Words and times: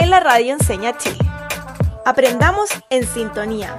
En 0.00 0.10
la 0.10 0.20
radio 0.20 0.52
Enseña 0.52 0.96
Chile. 0.96 1.18
Aprendamos 2.04 2.70
en 2.88 3.04
sintonía. 3.04 3.74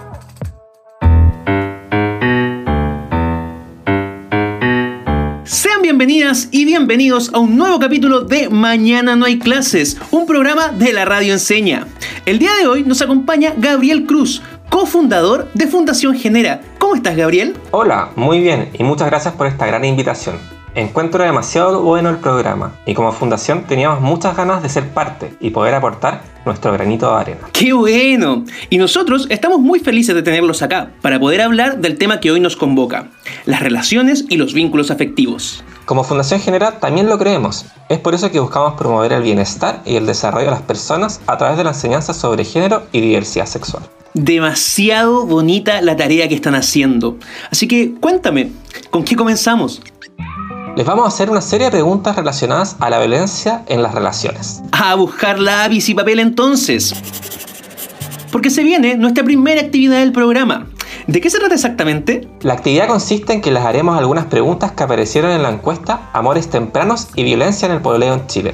Sean 5.46 5.82
bienvenidas 5.82 6.50
y 6.52 6.66
bienvenidos 6.66 7.34
a 7.34 7.40
un 7.40 7.56
nuevo 7.58 7.80
capítulo 7.80 8.22
de 8.22 8.50
Mañana 8.50 9.16
no 9.16 9.26
hay 9.26 9.40
clases, 9.40 9.98
un 10.12 10.26
programa 10.26 10.68
de 10.70 10.92
la 10.92 11.06
radio 11.06 11.32
Enseña. 11.32 11.88
El 12.26 12.38
día 12.38 12.54
de 12.56 12.68
hoy 12.68 12.84
nos 12.84 13.02
acompaña 13.02 13.54
Gabriel 13.56 14.06
Cruz, 14.06 14.42
cofundador 14.70 15.50
de 15.54 15.68
Fundación 15.68 16.16
Genera. 16.16 16.60
¿Cómo 16.80 16.96
estás, 16.96 17.16
Gabriel? 17.16 17.56
Hola, 17.72 18.10
muy 18.18 18.42
bien 18.42 18.72
y 18.74 18.84
muchas 18.84 19.08
gracias 19.08 19.36
por 19.36 19.48
esta 19.48 19.66
gran 19.66 19.86
invitación. 19.86 20.59
Encuentro 20.76 21.24
demasiado 21.24 21.82
bueno 21.82 22.10
el 22.10 22.18
programa 22.18 22.76
y 22.86 22.94
como 22.94 23.12
fundación 23.12 23.64
teníamos 23.64 24.02
muchas 24.02 24.38
ganas 24.38 24.62
de 24.62 24.70
ser 24.70 24.90
parte 24.90 25.34
y 25.40 25.50
poder 25.50 25.74
aportar 25.74 26.22
nuestro 26.46 26.72
granito 26.72 27.10
de 27.10 27.22
arena. 27.22 27.40
¡Qué 27.52 27.74
bueno! 27.74 28.46
Y 28.70 28.78
nosotros 28.78 29.26
estamos 29.30 29.60
muy 29.60 29.80
felices 29.80 30.14
de 30.14 30.22
tenerlos 30.22 30.62
acá 30.62 30.92
para 31.02 31.20
poder 31.20 31.42
hablar 31.42 31.80
del 31.80 31.98
tema 31.98 32.20
que 32.20 32.32
hoy 32.32 32.40
nos 32.40 32.56
convoca, 32.56 33.08
las 33.46 33.62
relaciones 33.62 34.26
y 34.30 34.38
los 34.38 34.54
vínculos 34.54 34.92
afectivos. 34.92 35.64
Como 35.86 36.04
Fundación 36.04 36.40
General 36.40 36.78
también 36.80 37.10
lo 37.10 37.18
creemos. 37.18 37.66
Es 37.90 37.98
por 37.98 38.14
eso 38.14 38.30
que 38.30 38.40
buscamos 38.40 38.76
promover 38.76 39.12
el 39.12 39.24
bienestar 39.24 39.82
y 39.86 39.96
el 39.96 40.06
desarrollo 40.06 40.46
de 40.46 40.52
las 40.52 40.62
personas 40.62 41.20
a 41.26 41.38
través 41.38 41.58
de 41.58 41.64
la 41.64 41.72
enseñanza 41.72 42.14
sobre 42.14 42.46
género 42.46 42.84
y 42.92 43.02
diversidad 43.02 43.48
sexual. 43.48 43.84
Demasiado 44.14 45.26
bonita 45.26 45.82
la 45.82 45.96
tarea 45.96 46.28
que 46.28 46.36
están 46.36 46.54
haciendo. 46.54 47.18
Así 47.52 47.68
que 47.68 47.96
cuéntame, 48.00 48.52
¿con 48.92 49.04
qué 49.04 49.16
comenzamos? 49.16 49.82
Les 50.80 50.88
vamos 50.88 51.04
a 51.04 51.08
hacer 51.10 51.30
una 51.30 51.42
serie 51.42 51.66
de 51.66 51.72
preguntas 51.72 52.16
relacionadas 52.16 52.78
a 52.80 52.90
la 52.90 53.00
violencia 53.00 53.64
en 53.68 53.84
las 53.84 53.94
relaciones. 53.94 54.64
A 54.72 54.96
buscar 54.96 55.38
lápiz 55.38 55.90
y 55.90 55.94
papel 55.94 56.22
entonces. 56.22 56.94
Porque 58.32 58.50
se 58.50 58.64
viene 58.64 58.96
nuestra 58.96 59.26
primera 59.26 59.60
actividad 59.60 60.00
del 60.00 60.14
programa. 60.14 60.68
¿De 61.06 61.20
qué 61.20 61.30
se 61.30 61.38
trata 61.38 61.56
exactamente? 61.56 62.30
La 62.44 62.54
actividad 62.54 62.88
consiste 62.88 63.34
en 63.34 63.42
que 63.42 63.52
les 63.52 63.62
haremos 63.62 63.98
algunas 63.98 64.28
preguntas 64.28 64.72
que 64.72 64.84
aparecieron 64.84 65.32
en 65.32 65.44
la 65.44 65.50
encuesta 65.50 66.12
Amores 66.14 66.50
tempranos 66.50 67.10
y 67.14 67.24
violencia 67.24 67.66
en 67.66 67.74
el 67.74 67.82
pololeo 67.82 68.14
en 68.14 68.28
Chile. 68.28 68.54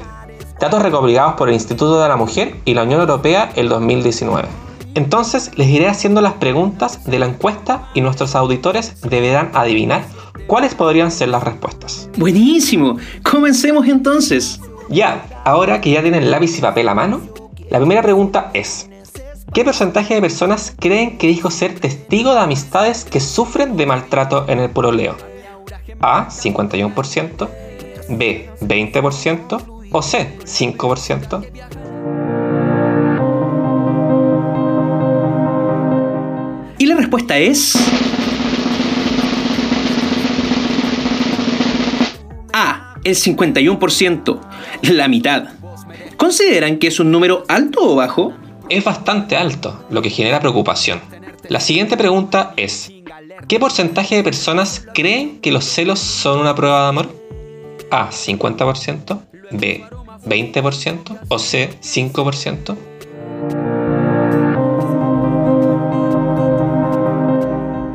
Datos 0.58 0.82
recopilados 0.82 1.34
por 1.34 1.48
el 1.48 1.54
Instituto 1.54 2.02
de 2.02 2.08
la 2.08 2.16
Mujer 2.16 2.56
y 2.64 2.74
la 2.74 2.82
Unión 2.82 3.02
Europea 3.02 3.52
el 3.54 3.68
2019. 3.68 4.48
Entonces 4.96 5.52
les 5.56 5.68
iré 5.68 5.88
haciendo 5.88 6.20
las 6.22 6.32
preguntas 6.32 7.04
de 7.04 7.20
la 7.20 7.26
encuesta 7.26 7.88
y 7.94 8.00
nuestros 8.00 8.34
auditores 8.34 9.00
deberán 9.02 9.52
adivinar 9.54 10.02
cuáles 10.46 10.74
podrían 10.74 11.10
ser 11.10 11.28
las 11.28 11.42
respuestas. 11.42 12.08
Buenísimo, 12.16 12.98
comencemos 13.22 13.86
entonces. 13.86 14.60
Ya, 14.88 15.26
ahora 15.44 15.80
que 15.80 15.90
ya 15.90 16.02
tienen 16.02 16.30
lápiz 16.30 16.58
y 16.58 16.60
papel 16.60 16.88
a 16.88 16.94
mano, 16.94 17.20
la 17.70 17.78
primera 17.78 18.02
pregunta 18.02 18.50
es, 18.54 18.88
¿qué 19.52 19.64
porcentaje 19.64 20.14
de 20.14 20.20
personas 20.20 20.74
creen 20.78 21.18
que 21.18 21.26
dijo 21.26 21.50
ser 21.50 21.80
testigo 21.80 22.32
de 22.32 22.40
amistades 22.40 23.04
que 23.04 23.20
sufren 23.20 23.76
de 23.76 23.86
maltrato 23.86 24.44
en 24.48 24.60
el 24.60 24.70
pololeo? 24.70 25.16
A, 26.00 26.28
51%, 26.28 27.48
B, 28.10 28.50
20% 28.60 29.62
o 29.90 30.02
C, 30.02 30.38
5%. 30.44 31.46
Y 36.78 36.86
la 36.86 36.94
respuesta 36.94 37.38
es... 37.38 37.95
el 43.06 43.14
51%, 43.14 44.40
la 44.82 45.06
mitad. 45.06 45.50
¿Consideran 46.16 46.78
que 46.78 46.88
es 46.88 46.98
un 46.98 47.12
número 47.12 47.44
alto 47.46 47.92
o 47.92 47.94
bajo? 47.94 48.32
Es 48.68 48.82
bastante 48.82 49.36
alto, 49.36 49.86
lo 49.90 50.02
que 50.02 50.10
genera 50.10 50.40
preocupación. 50.40 51.00
La 51.48 51.60
siguiente 51.60 51.96
pregunta 51.96 52.52
es, 52.56 52.90
¿qué 53.46 53.60
porcentaje 53.60 54.16
de 54.16 54.24
personas 54.24 54.84
creen 54.92 55.40
que 55.40 55.52
los 55.52 55.64
celos 55.64 56.00
son 56.00 56.40
una 56.40 56.56
prueba 56.56 56.82
de 56.82 56.88
amor? 56.88 57.14
A, 57.92 58.10
50%, 58.10 59.20
B, 59.52 59.84
20% 60.24 61.18
o 61.28 61.38
C, 61.38 61.70
5%. 61.80 62.76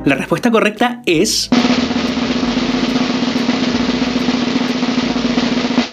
La 0.05 0.16
respuesta 0.16 0.49
correcta 0.49 1.01
es... 1.05 1.49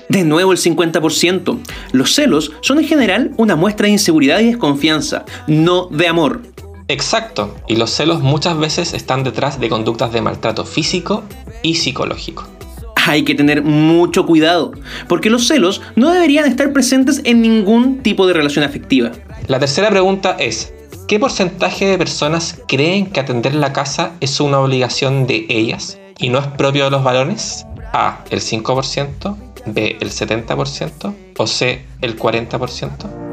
De 0.09 0.25
nuevo 0.25 0.53
el 0.53 0.59
50%. 0.59 1.59
Los 1.93 2.15
celos 2.15 2.53
son 2.61 2.79
en 2.79 2.87
general 2.87 3.33
una 3.37 3.57
muestra 3.57 3.87
de 3.87 3.93
inseguridad 3.93 4.41
y 4.41 4.47
desconfianza, 4.47 5.25
no 5.47 5.87
de 5.87 6.09
amor. 6.09 6.43
Exacto, 6.91 7.55
y 7.69 7.77
los 7.77 7.91
celos 7.91 8.23
muchas 8.23 8.59
veces 8.59 8.95
están 8.95 9.23
detrás 9.23 9.61
de 9.61 9.69
conductas 9.69 10.11
de 10.11 10.23
maltrato 10.23 10.65
físico 10.65 11.23
y 11.63 11.75
psicológico. 11.75 12.49
Hay 12.97 13.25
que 13.25 13.35
tener 13.35 13.63
mucho 13.63 14.25
cuidado, 14.25 14.73
porque 15.07 15.29
los 15.29 15.47
celos 15.47 15.83
no 15.97 16.11
deberían 16.11 16.47
estar 16.47 16.73
presentes 16.73 17.21
en 17.25 17.43
ningún 17.43 17.99
tipo 18.03 18.27
de 18.27 18.33
relación 18.33 18.65
afectiva. 18.65 19.13
La 19.49 19.59
tercera 19.59 19.91
pregunta 19.91 20.37
es, 20.39 20.73
¿qué 21.07 21.19
porcentaje 21.19 21.87
de 21.87 21.99
personas 21.99 22.59
creen 22.67 23.07
que 23.07 23.21
atender 23.21 23.55
la 23.55 23.75
casa 23.75 24.13
es 24.21 24.41
una 24.41 24.59
obligación 24.61 25.27
de 25.27 25.45
ellas 25.51 25.99
y 26.19 26.31
no 26.31 26.39
es 26.39 26.47
propio 26.47 26.85
de 26.85 26.91
los 26.91 27.05
varones? 27.05 27.67
A, 27.93 28.25
el 28.31 28.41
5%, 28.41 29.37
B, 29.67 29.97
el 30.01 30.11
70% 30.11 31.15
o 31.37 31.47
C, 31.47 31.85
el 32.01 32.19
40%. 32.19 33.29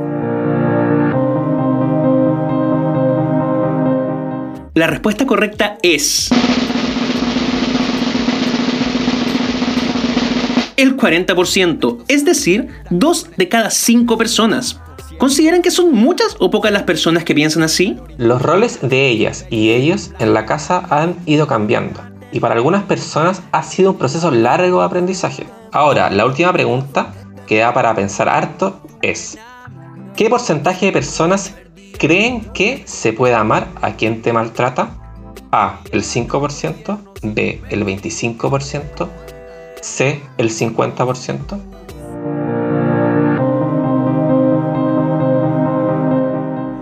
La 4.74 4.88
respuesta 4.88 5.25
correcta 5.25 5.78
es... 5.81 6.30
El 10.75 10.97
40%, 10.97 12.03
es 12.09 12.25
decir, 12.25 12.68
2 12.90 13.30
de 13.38 13.47
cada 13.47 13.69
5 13.69 14.18
personas. 14.18 14.81
¿Consideran 15.18 15.62
que 15.62 15.72
son 15.72 15.94
muchas 15.94 16.35
o 16.40 16.52
pocas 16.52 16.74
las 16.74 16.84
personas 16.84 17.24
que 17.24 17.34
piensan 17.34 17.64
así? 17.64 17.97
Los 18.18 18.41
roles 18.41 18.80
de 18.81 19.08
ellas 19.08 19.46
y 19.50 19.72
ellos 19.72 20.12
en 20.19 20.34
la 20.34 20.46
casa 20.46 20.85
han 20.90 21.16
ido 21.25 21.47
cambiando 21.47 22.15
y 22.35 22.41
para 22.41 22.56
algunas 22.56 22.84
personas 22.84 23.41
ha 23.53 23.63
sido 23.63 23.91
un 23.91 23.97
proceso 23.97 24.29
largo 24.29 24.79
de 24.79 24.85
aprendizaje. 24.85 25.47
Ahora, 25.72 26.09
la 26.09 26.25
última 26.25 26.51
pregunta 26.51 27.13
que 27.47 27.59
da 27.59 27.73
para 27.73 27.96
pensar 27.96 28.28
harto 28.28 28.81
es, 29.01 29.38
¿qué 30.18 30.29
porcentaje 30.29 30.88
de 30.88 30.91
personas 30.91 31.56
creen 31.97 32.41
que 32.53 32.84
se 32.85 33.13
puede 33.13 33.35
amar 33.35 33.69
a 33.81 33.94
quien 33.94 34.22
te 34.22 34.34
maltrata? 34.34 34.90
A, 35.53 35.79
el 35.94 36.03
5%, 36.03 36.97
B, 37.23 37.62
el 37.69 37.85
25%, 37.85 39.07
C, 39.79 40.22
el 40.38 40.50
50%. 40.50 41.75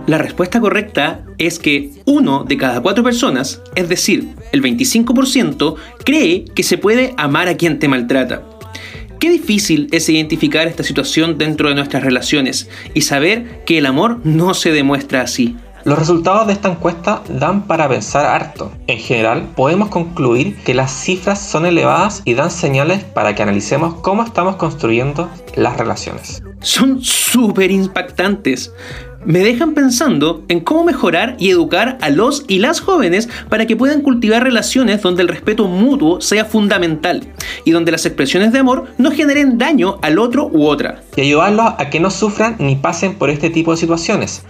La 0.06 0.18
respuesta 0.18 0.60
correcta 0.60 1.22
es 1.38 1.58
que 1.58 1.90
uno 2.04 2.44
de 2.44 2.58
cada 2.58 2.82
cuatro 2.82 3.02
personas, 3.02 3.62
es 3.74 3.88
decir, 3.88 4.34
el 4.52 4.62
25%, 4.62 5.76
cree 6.04 6.44
que 6.44 6.62
se 6.62 6.76
puede 6.76 7.14
amar 7.16 7.48
a 7.48 7.56
quien 7.56 7.78
te 7.78 7.88
maltrata. 7.88 8.42
Qué 9.18 9.30
difícil 9.30 9.88
es 9.92 10.10
identificar 10.10 10.68
esta 10.68 10.82
situación 10.82 11.38
dentro 11.38 11.70
de 11.70 11.74
nuestras 11.74 12.02
relaciones 12.02 12.68
y 12.92 13.00
saber 13.00 13.64
que 13.64 13.78
el 13.78 13.86
amor 13.86 14.20
no 14.24 14.52
se 14.52 14.72
demuestra 14.72 15.22
así. 15.22 15.56
Los 15.84 15.98
resultados 15.98 16.46
de 16.46 16.54
esta 16.54 16.70
encuesta 16.70 17.22
dan 17.28 17.66
para 17.66 17.88
pensar 17.88 18.26
harto. 18.26 18.72
En 18.86 18.98
general, 18.98 19.48
podemos 19.54 19.88
concluir 19.88 20.56
que 20.64 20.74
las 20.74 20.90
cifras 20.90 21.40
son 21.40 21.64
elevadas 21.64 22.20
y 22.26 22.34
dan 22.34 22.50
señales 22.50 23.04
para 23.04 23.34
que 23.34 23.42
analicemos 23.42 23.94
cómo 23.96 24.22
estamos 24.22 24.56
construyendo 24.56 25.30
las 25.56 25.76
relaciones. 25.78 26.42
Son 26.60 27.02
súper 27.02 27.70
impactantes 27.70 28.72
me 29.24 29.40
dejan 29.40 29.74
pensando 29.74 30.44
en 30.48 30.60
cómo 30.60 30.84
mejorar 30.84 31.36
y 31.38 31.50
educar 31.50 31.98
a 32.00 32.10
los 32.10 32.44
y 32.48 32.58
las 32.58 32.80
jóvenes 32.80 33.28
para 33.48 33.66
que 33.66 33.76
puedan 33.76 34.02
cultivar 34.02 34.42
relaciones 34.42 35.02
donde 35.02 35.22
el 35.22 35.28
respeto 35.28 35.66
mutuo 35.66 36.20
sea 36.20 36.44
fundamental 36.44 37.26
y 37.64 37.70
donde 37.70 37.92
las 37.92 38.06
expresiones 38.06 38.52
de 38.52 38.58
amor 38.58 38.86
no 38.98 39.10
generen 39.10 39.58
daño 39.58 39.98
al 40.02 40.18
otro 40.18 40.48
u 40.52 40.66
otra. 40.66 41.02
Y 41.16 41.22
ayudarlos 41.22 41.74
a 41.78 41.90
que 41.90 42.00
no 42.00 42.10
sufran 42.10 42.56
ni 42.58 42.76
pasen 42.76 43.14
por 43.14 43.30
este 43.30 43.50
tipo 43.50 43.72
de 43.72 43.78
situaciones. 43.78 44.42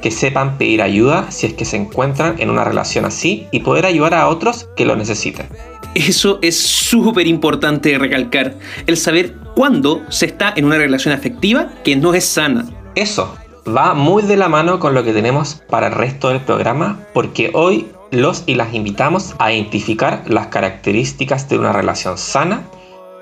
que 0.00 0.10
sepan 0.10 0.58
pedir 0.58 0.82
ayuda 0.82 1.30
si 1.30 1.46
es 1.46 1.54
que 1.54 1.64
se 1.64 1.76
encuentran 1.76 2.34
en 2.40 2.50
una 2.50 2.64
relación 2.64 3.04
así 3.04 3.46
y 3.52 3.60
poder 3.60 3.86
ayudar 3.86 4.14
a 4.14 4.26
otros 4.26 4.68
que 4.74 4.84
lo 4.84 4.96
necesiten. 4.96 5.46
Eso 5.94 6.40
es 6.42 6.58
súper 6.58 7.28
importante 7.28 7.96
recalcar, 7.98 8.56
el 8.88 8.96
saber 8.96 9.36
cuándo 9.54 10.02
se 10.08 10.26
está 10.26 10.52
en 10.56 10.64
una 10.64 10.76
relación 10.76 11.14
afectiva 11.14 11.70
que 11.84 11.94
no 11.94 12.14
es 12.14 12.24
sana. 12.24 12.68
Eso 12.96 13.36
va 13.66 13.94
muy 13.94 14.22
de 14.22 14.36
la 14.36 14.48
mano 14.48 14.78
con 14.78 14.94
lo 14.94 15.04
que 15.04 15.12
tenemos 15.12 15.62
para 15.68 15.88
el 15.88 15.94
resto 15.94 16.28
del 16.28 16.40
programa 16.40 17.00
porque 17.12 17.50
hoy 17.54 17.86
los 18.10 18.44
y 18.46 18.54
las 18.54 18.74
invitamos 18.74 19.34
a 19.38 19.52
identificar 19.52 20.24
las 20.26 20.48
características 20.48 21.48
de 21.48 21.58
una 21.58 21.72
relación 21.72 22.18
sana, 22.18 22.64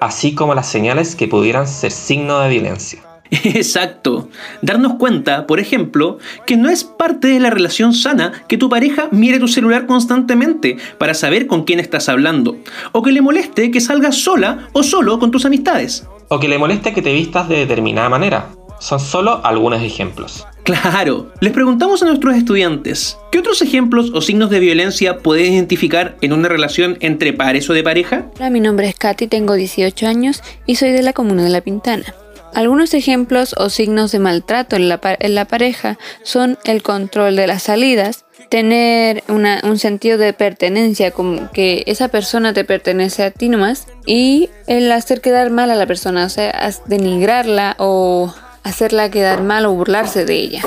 así 0.01 0.35
como 0.35 0.55
las 0.55 0.69
señales 0.69 1.15
que 1.15 1.29
pudieran 1.29 1.69
ser 1.69 1.93
signo 1.93 2.41
de 2.41 2.49
violencia. 2.49 3.01
Exacto. 3.31 4.29
Darnos 4.61 4.95
cuenta, 4.95 5.47
por 5.47 5.61
ejemplo, 5.61 6.19
que 6.47 6.57
no 6.57 6.69
es 6.69 6.83
parte 6.83 7.29
de 7.29 7.39
la 7.39 7.51
relación 7.51 7.95
sana 7.95 8.33
que 8.49 8.59
tu 8.59 8.69
pareja 8.69 9.09
mire 9.13 9.39
tu 9.39 9.47
celular 9.47 9.87
constantemente 9.87 10.77
para 10.99 11.15
saber 11.15 11.47
con 11.47 11.63
quién 11.63 11.79
estás 11.79 12.09
hablando, 12.09 12.57
o 12.91 13.03
que 13.03 13.13
le 13.13 13.23
moleste 13.23 13.71
que 13.71 13.81
salgas 13.81 14.17
sola 14.17 14.69
o 14.73 14.83
solo 14.83 15.21
con 15.21 15.31
tus 15.31 15.45
amistades. 15.45 16.07
O 16.29 16.41
que 16.41 16.49
le 16.49 16.59
moleste 16.59 16.93
que 16.93 17.03
te 17.03 17.13
vistas 17.13 17.49
de 17.49 17.57
determinada 17.57 18.09
manera. 18.09 18.49
Son 18.81 18.99
solo 18.99 19.41
algunos 19.45 19.83
ejemplos. 19.83 20.47
Claro. 20.65 21.31
Les 21.41 21.53
preguntamos 21.53 22.03
a 22.03 22.07
nuestros 22.07 22.35
estudiantes, 22.35 23.19
¿qué 23.31 23.39
otros 23.39 23.61
ejemplos 23.63 24.11
o 24.15 24.21
signos 24.21 24.51
de 24.51 24.59
violencia 24.59 25.19
puedes 25.19 25.49
identificar 25.49 26.17
en 26.23 26.33
una 26.33 26.49
relación 26.49 26.97
entre 27.01 27.33
pares 27.33 27.69
o 27.69 27.75
de 27.75 27.83
pareja? 27.83 28.27
Hola, 28.37 28.51
mi 28.51 28.61
nombre 28.61 28.89
es 28.89 28.95
Katy, 28.95 29.27
tengo 29.27 29.55
18 29.55 30.07
años 30.07 30.43
y 30.67 30.77
soy 30.77 30.91
de 30.91 31.03
la 31.03 31.13
comuna 31.13 31.45
de 31.45 31.51
La 31.51 31.61
Pintana. 31.61 32.15
Algunos 32.55 32.95
ejemplos 32.95 33.55
o 33.59 33.69
signos 33.69 34.13
de 34.13 34.19
maltrato 34.19 34.77
en 34.77 34.89
la, 34.89 35.01
en 35.21 35.35
la 35.35 35.45
pareja 35.45 35.99
son 36.23 36.59
el 36.65 36.83
control 36.83 37.37
de 37.37 37.47
las 37.47 37.65
salidas, 37.65 38.25
tener 38.49 39.23
un 39.29 39.79
sentido 39.79 40.19
de 40.19 40.33
pertenencia, 40.33 41.13
como 41.13 41.51
que 41.53 41.85
esa 41.87 42.09
persona 42.09 42.53
te 42.53 42.65
pertenece 42.65 43.23
a 43.23 43.31
ti 43.31 43.49
nomás, 43.49 43.87
y 44.05 44.51
el 44.67 44.91
hacer 44.91 45.21
quedar 45.21 45.51
mal 45.51 45.71
a 45.71 45.77
la 45.77 45.87
persona, 45.87 46.25
o 46.25 46.29
sea, 46.29 46.71
denigrarla 46.87 47.77
o 47.79 48.35
hacerla 48.63 49.11
quedar 49.11 49.43
mal 49.43 49.67
o 49.67 49.73
burlarse 49.73 50.25
de 50.25 50.35
ella. 50.35 50.63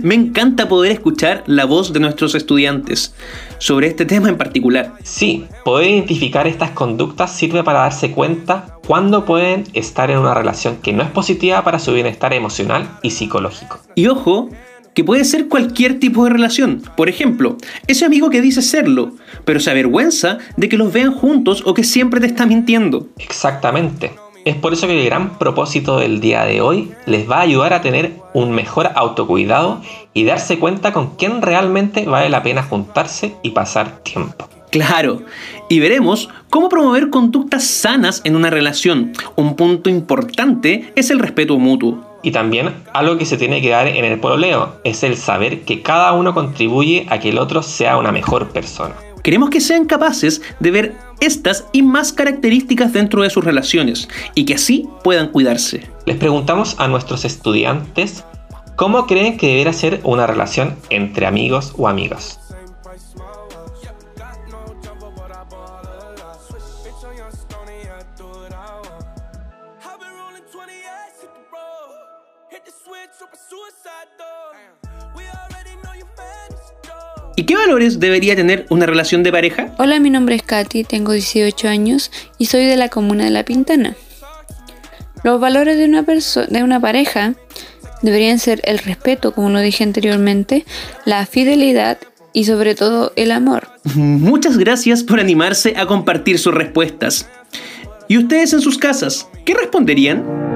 Me 0.00 0.14
encanta 0.14 0.68
poder 0.68 0.92
escuchar 0.92 1.42
la 1.46 1.64
voz 1.64 1.92
de 1.92 1.98
nuestros 1.98 2.36
estudiantes 2.36 3.14
sobre 3.58 3.88
este 3.88 4.04
tema 4.04 4.28
en 4.28 4.36
particular. 4.36 4.92
Sí, 5.02 5.46
poder 5.64 5.90
identificar 5.90 6.46
estas 6.46 6.70
conductas 6.70 7.34
sirve 7.34 7.64
para 7.64 7.80
darse 7.80 8.12
cuenta 8.12 8.76
cuándo 8.86 9.24
pueden 9.24 9.64
estar 9.74 10.12
en 10.12 10.18
una 10.18 10.34
relación 10.34 10.76
que 10.76 10.92
no 10.92 11.02
es 11.02 11.10
positiva 11.10 11.64
para 11.64 11.80
su 11.80 11.92
bienestar 11.92 12.32
emocional 12.32 12.88
y 13.02 13.10
psicológico. 13.10 13.80
Y 13.96 14.06
ojo, 14.06 14.50
que 14.94 15.02
puede 15.02 15.24
ser 15.24 15.48
cualquier 15.48 15.98
tipo 15.98 16.24
de 16.24 16.30
relación. 16.30 16.82
Por 16.96 17.08
ejemplo, 17.08 17.56
ese 17.88 18.04
amigo 18.04 18.30
que 18.30 18.40
dice 18.40 18.62
serlo, 18.62 19.14
pero 19.44 19.58
se 19.58 19.70
avergüenza 19.70 20.38
de 20.56 20.68
que 20.68 20.76
los 20.76 20.92
vean 20.92 21.12
juntos 21.12 21.64
o 21.66 21.74
que 21.74 21.82
siempre 21.82 22.20
te 22.20 22.26
está 22.26 22.46
mintiendo. 22.46 23.08
Exactamente. 23.18 24.12
Es 24.48 24.56
por 24.56 24.72
eso 24.72 24.86
que 24.86 24.98
el 24.98 25.04
gran 25.04 25.36
propósito 25.36 25.98
del 25.98 26.20
día 26.20 26.46
de 26.46 26.62
hoy 26.62 26.90
les 27.04 27.30
va 27.30 27.36
a 27.36 27.42
ayudar 27.42 27.74
a 27.74 27.82
tener 27.82 28.14
un 28.32 28.50
mejor 28.52 28.88
autocuidado 28.94 29.82
y 30.14 30.24
darse 30.24 30.58
cuenta 30.58 30.94
con 30.94 31.16
quién 31.16 31.42
realmente 31.42 32.06
vale 32.06 32.30
la 32.30 32.42
pena 32.42 32.62
juntarse 32.62 33.34
y 33.42 33.50
pasar 33.50 33.98
tiempo. 33.98 34.48
Claro, 34.70 35.20
y 35.68 35.80
veremos 35.80 36.30
cómo 36.48 36.70
promover 36.70 37.10
conductas 37.10 37.66
sanas 37.66 38.22
en 38.24 38.36
una 38.36 38.48
relación. 38.48 39.12
Un 39.36 39.54
punto 39.54 39.90
importante 39.90 40.94
es 40.96 41.10
el 41.10 41.18
respeto 41.18 41.58
mutuo. 41.58 42.18
Y 42.22 42.30
también 42.30 42.72
algo 42.94 43.18
que 43.18 43.26
se 43.26 43.36
tiene 43.36 43.60
que 43.60 43.68
dar 43.68 43.86
en 43.86 44.04
el 44.06 44.18
pololeo 44.18 44.80
es 44.82 45.02
el 45.02 45.18
saber 45.18 45.60
que 45.66 45.82
cada 45.82 46.14
uno 46.14 46.32
contribuye 46.32 47.06
a 47.10 47.18
que 47.18 47.28
el 47.28 47.38
otro 47.38 47.62
sea 47.62 47.98
una 47.98 48.12
mejor 48.12 48.48
persona. 48.48 48.94
Queremos 49.28 49.50
que 49.50 49.60
sean 49.60 49.84
capaces 49.84 50.40
de 50.58 50.70
ver 50.70 50.94
estas 51.20 51.66
y 51.72 51.82
más 51.82 52.14
características 52.14 52.94
dentro 52.94 53.22
de 53.22 53.28
sus 53.28 53.44
relaciones 53.44 54.08
y 54.34 54.46
que 54.46 54.54
así 54.54 54.88
puedan 55.04 55.28
cuidarse. 55.28 55.86
Les 56.06 56.16
preguntamos 56.16 56.76
a 56.78 56.88
nuestros 56.88 57.26
estudiantes 57.26 58.24
cómo 58.76 59.06
creen 59.06 59.36
que 59.36 59.48
debería 59.48 59.74
ser 59.74 60.00
una 60.02 60.26
relación 60.26 60.76
entre 60.88 61.26
amigos 61.26 61.74
o 61.76 61.88
amigas. 61.88 62.37
¿Y 77.38 77.44
qué 77.44 77.54
valores 77.54 78.00
debería 78.00 78.34
tener 78.34 78.66
una 78.68 78.84
relación 78.84 79.22
de 79.22 79.30
pareja? 79.30 79.72
Hola, 79.78 80.00
mi 80.00 80.10
nombre 80.10 80.34
es 80.34 80.42
Katy, 80.42 80.82
tengo 80.82 81.12
18 81.12 81.68
años 81.68 82.10
y 82.36 82.46
soy 82.46 82.64
de 82.64 82.76
la 82.76 82.88
comuna 82.88 83.26
de 83.26 83.30
La 83.30 83.44
Pintana. 83.44 83.94
Los 85.22 85.40
valores 85.40 85.78
de 85.78 85.84
una, 85.84 86.02
de 86.02 86.62
una 86.64 86.80
pareja 86.80 87.34
deberían 88.02 88.40
ser 88.40 88.60
el 88.64 88.78
respeto, 88.78 89.34
como 89.34 89.50
lo 89.50 89.60
dije 89.60 89.84
anteriormente, 89.84 90.66
la 91.04 91.26
fidelidad 91.26 91.98
y 92.32 92.42
sobre 92.42 92.74
todo 92.74 93.12
el 93.14 93.30
amor. 93.30 93.68
Muchas 93.94 94.58
gracias 94.58 95.04
por 95.04 95.20
animarse 95.20 95.74
a 95.76 95.86
compartir 95.86 96.40
sus 96.40 96.52
respuestas. 96.52 97.28
¿Y 98.08 98.18
ustedes 98.18 98.52
en 98.52 98.62
sus 98.62 98.78
casas, 98.78 99.28
qué 99.44 99.54
responderían? 99.54 100.47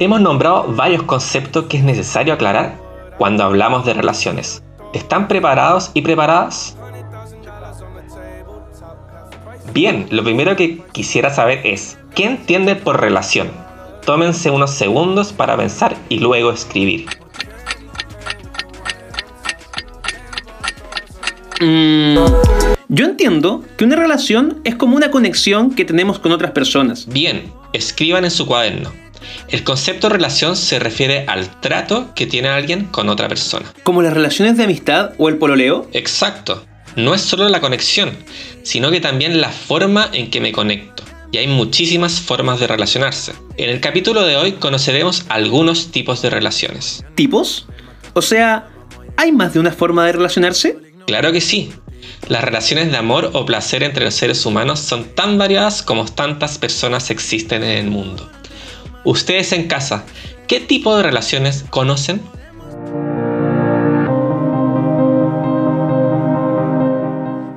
Hemos 0.00 0.20
nombrado 0.20 0.72
varios 0.76 1.02
conceptos 1.02 1.64
que 1.64 1.78
es 1.78 1.82
necesario 1.82 2.32
aclarar 2.32 2.78
cuando 3.18 3.42
hablamos 3.42 3.84
de 3.84 3.94
relaciones. 3.94 4.62
¿Están 4.92 5.26
preparados 5.26 5.90
y 5.92 6.02
preparadas? 6.02 6.76
Bien, 9.74 10.06
lo 10.10 10.22
primero 10.22 10.54
que 10.54 10.80
quisiera 10.92 11.30
saber 11.30 11.66
es, 11.66 11.98
¿qué 12.14 12.26
entiende 12.26 12.76
por 12.76 13.00
relación? 13.00 13.50
Tómense 14.06 14.52
unos 14.52 14.70
segundos 14.70 15.32
para 15.32 15.56
pensar 15.56 15.96
y 16.08 16.20
luego 16.20 16.52
escribir. 16.52 17.06
Mm, 21.60 22.18
yo 22.86 23.04
entiendo 23.04 23.64
que 23.76 23.84
una 23.84 23.96
relación 23.96 24.60
es 24.62 24.76
como 24.76 24.96
una 24.96 25.10
conexión 25.10 25.74
que 25.74 25.84
tenemos 25.84 26.20
con 26.20 26.30
otras 26.30 26.52
personas. 26.52 27.08
Bien, 27.08 27.52
escriban 27.72 28.24
en 28.24 28.30
su 28.30 28.46
cuaderno. 28.46 29.07
El 29.48 29.64
concepto 29.64 30.08
relación 30.08 30.56
se 30.56 30.78
refiere 30.78 31.24
al 31.26 31.60
trato 31.60 32.12
que 32.14 32.26
tiene 32.26 32.48
alguien 32.48 32.84
con 32.86 33.08
otra 33.08 33.28
persona. 33.28 33.72
¿Como 33.82 34.02
las 34.02 34.12
relaciones 34.12 34.56
de 34.56 34.64
amistad 34.64 35.12
o 35.18 35.28
el 35.28 35.38
pololeo? 35.38 35.88
Exacto. 35.92 36.64
No 36.96 37.14
es 37.14 37.20
solo 37.20 37.48
la 37.48 37.60
conexión, 37.60 38.10
sino 38.62 38.90
que 38.90 39.00
también 39.00 39.40
la 39.40 39.50
forma 39.50 40.08
en 40.12 40.30
que 40.30 40.40
me 40.40 40.52
conecto. 40.52 41.04
Y 41.30 41.38
hay 41.38 41.46
muchísimas 41.46 42.20
formas 42.20 42.58
de 42.58 42.66
relacionarse. 42.66 43.34
En 43.56 43.68
el 43.70 43.80
capítulo 43.80 44.26
de 44.26 44.36
hoy 44.36 44.52
conoceremos 44.52 45.26
algunos 45.28 45.92
tipos 45.92 46.22
de 46.22 46.30
relaciones. 46.30 47.04
¿Tipos? 47.14 47.66
O 48.14 48.22
sea, 48.22 48.68
¿hay 49.16 49.32
más 49.32 49.52
de 49.54 49.60
una 49.60 49.72
forma 49.72 50.06
de 50.06 50.12
relacionarse? 50.12 50.78
Claro 51.06 51.30
que 51.32 51.40
sí. 51.40 51.70
Las 52.28 52.44
relaciones 52.44 52.90
de 52.90 52.96
amor 52.96 53.30
o 53.32 53.46
placer 53.46 53.82
entre 53.82 54.04
los 54.04 54.14
seres 54.14 54.44
humanos 54.44 54.80
son 54.80 55.04
tan 55.14 55.38
variadas 55.38 55.82
como 55.82 56.04
tantas 56.04 56.58
personas 56.58 57.10
existen 57.10 57.62
en 57.62 57.78
el 57.78 57.90
mundo. 57.90 58.30
Ustedes 59.08 59.52
en 59.52 59.68
casa, 59.68 60.04
¿qué 60.48 60.60
tipo 60.60 60.94
de 60.94 61.02
relaciones 61.02 61.64
conocen? 61.70 62.20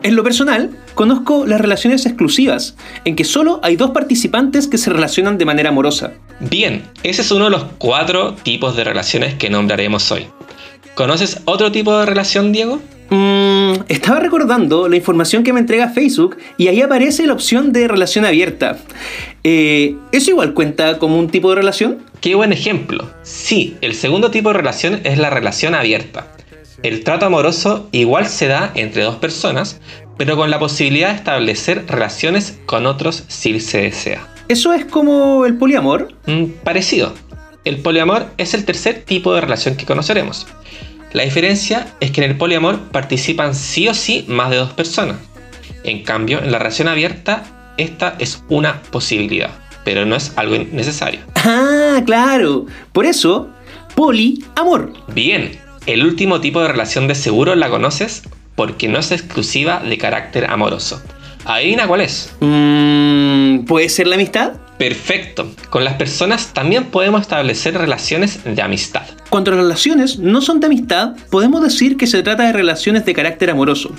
En 0.02 0.16
lo 0.16 0.24
personal, 0.24 0.70
conozco 0.96 1.46
las 1.46 1.60
relaciones 1.60 2.06
exclusivas, 2.06 2.78
en 3.04 3.18
que 3.18 3.26
solo 3.26 3.60
hay 3.64 3.76
dos 3.76 3.92
participantes 3.92 4.70
que 4.70 4.78
se 4.78 4.92
relacionan 4.92 5.38
de 5.38 5.44
manera 5.44 5.72
amorosa. 5.72 6.14
Bien, 6.40 6.86
ese 7.04 7.22
es 7.22 7.30
uno 7.32 7.44
de 7.44 7.52
los 7.52 7.66
cuatro 7.80 8.36
tipos 8.36 8.78
de 8.78 8.86
relaciones 8.86 9.34
que 9.34 9.50
nombraremos 9.50 10.10
hoy. 10.10 10.28
¿Conoces 10.96 11.42
otro 11.44 11.70
tipo 11.70 12.00
de 12.00 12.06
relación, 12.06 12.54
Diego? 12.54 12.80
Mm, 13.12 13.84
estaba 13.90 14.22
recordando 14.22 14.88
la 14.88 14.96
información 14.96 15.44
que 15.44 15.52
me 15.52 15.60
entrega 15.60 15.90
Facebook 15.90 16.38
y 16.58 16.70
ahí 16.70 16.82
aparece 16.82 17.28
la 17.28 17.34
opción 17.34 17.74
de 17.74 17.90
relación 17.90 18.24
abierta. 18.24 18.78
Eh, 19.44 19.98
¿Eso 20.14 20.32
igual 20.32 20.54
cuenta 20.54 20.98
como 20.98 21.20
un 21.20 21.30
tipo 21.30 21.50
de 21.50 21.58
relación? 21.58 22.06
Qué 22.22 22.36
buen 22.36 22.54
ejemplo. 22.54 23.12
Sí, 23.24 23.76
el 23.82 23.96
segundo 23.96 24.32
tipo 24.32 24.50
de 24.50 24.54
relación 24.54 25.02
es 25.04 25.18
la 25.18 25.30
relación 25.30 25.76
abierta. 25.76 26.32
El 26.84 27.04
trato 27.04 27.26
amoroso 27.26 27.90
igual 27.92 28.28
se 28.28 28.48
da 28.48 28.72
entre 28.76 29.04
dos 29.04 29.18
personas, 29.18 29.82
pero 30.18 30.38
con 30.38 30.50
la 30.50 30.58
posibilidad 30.58 31.10
de 31.10 31.16
establecer 31.16 31.84
relaciones 31.88 32.60
con 32.66 32.86
otros 32.86 33.26
si 33.28 33.60
se 33.60 33.82
desea. 33.82 34.26
¿Eso 34.48 34.72
es 34.74 34.86
como 34.86 35.46
el 35.46 35.58
poliamor? 35.58 36.14
Mm, 36.28 36.46
parecido. 36.64 37.14
El 37.66 37.78
poliamor 37.78 38.28
es 38.38 38.54
el 38.54 38.64
tercer 38.64 39.04
tipo 39.04 39.34
de 39.36 39.42
relación 39.42 39.76
que 39.76 39.86
conoceremos. 39.86 40.48
La 41.14 41.24
diferencia 41.24 41.88
es 42.00 42.12
que 42.12 42.24
en 42.24 42.32
el 42.32 42.38
poliamor 42.38 42.80
participan 42.92 43.54
sí 43.56 43.88
o 43.88 43.94
sí 43.94 44.26
más 44.28 44.50
de 44.50 44.58
dos 44.58 44.72
personas. 44.74 45.18
En 45.84 46.04
cambio, 46.04 46.40
en 46.40 46.52
la 46.52 46.60
relación 46.60 46.88
abierta, 46.88 47.44
esta 47.78 48.16
es 48.20 48.44
una 48.50 48.82
posibilidad. 48.92 49.52
pero 49.84 50.06
no 50.06 50.16
es 50.16 50.34
algo 50.36 50.56
necesario. 50.72 51.22
Ah, 51.36 52.02
claro. 52.06 52.68
Por 52.94 53.06
eso, 53.08 53.50
poliamor. 53.96 54.94
Bien, 55.14 55.60
el 55.88 56.06
último 56.06 56.40
tipo 56.40 56.62
de 56.62 56.68
relación 56.68 57.08
de 57.08 57.16
seguro 57.16 57.56
la 57.56 57.70
conoces 57.70 58.22
porque 58.56 58.88
no 58.88 59.00
es 59.00 59.12
exclusiva 59.12 59.80
de 59.80 59.98
carácter 59.98 60.46
amoroso. 60.52 61.02
¿Adivina 61.46 61.88
cuál 61.88 62.02
es? 62.02 62.32
Mm, 62.42 63.66
¿Puede 63.66 63.90
ser 63.90 64.06
la 64.06 64.16
amistad? 64.16 64.54
Perfecto. 64.78 65.52
Con 65.72 65.84
las 65.84 65.96
personas 65.96 66.54
también 66.54 66.86
podemos 66.86 67.22
establecer 67.22 67.76
relaciones 67.76 68.42
de 68.44 68.62
amistad. 68.62 69.04
Cuando 69.32 69.52
las 69.52 69.62
relaciones 69.62 70.20
no 70.20 70.42
son 70.42 70.60
de 70.60 70.66
amistad, 70.66 71.16
podemos 71.30 71.64
decir 71.64 71.96
que 71.96 72.06
se 72.06 72.22
trata 72.22 72.44
de 72.44 72.52
relaciones 72.52 73.06
de 73.06 73.14
carácter 73.14 73.50
amoroso. 73.50 73.96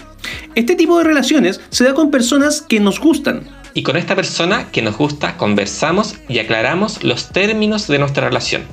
Este 0.55 0.77
tipo 0.77 0.99
de 0.99 1.05
relaciones 1.05 1.59
se 1.71 1.85
da 1.85 1.95
con 1.95 2.11
personas 2.11 2.61
que 2.61 2.81
nos 2.81 3.01
gustan. 3.01 3.49
Y 3.73 3.83
con 3.83 3.97
esta 3.97 4.15
persona 4.15 4.71
que 4.71 4.83
nos 4.83 4.99
gusta 4.99 5.39
conversamos 5.39 6.17
y 6.29 6.39
aclaramos 6.39 7.03
los 7.03 7.31
términos 7.31 7.89
de 7.89 7.99
nuestra 7.99 8.29
relación, 8.29 8.65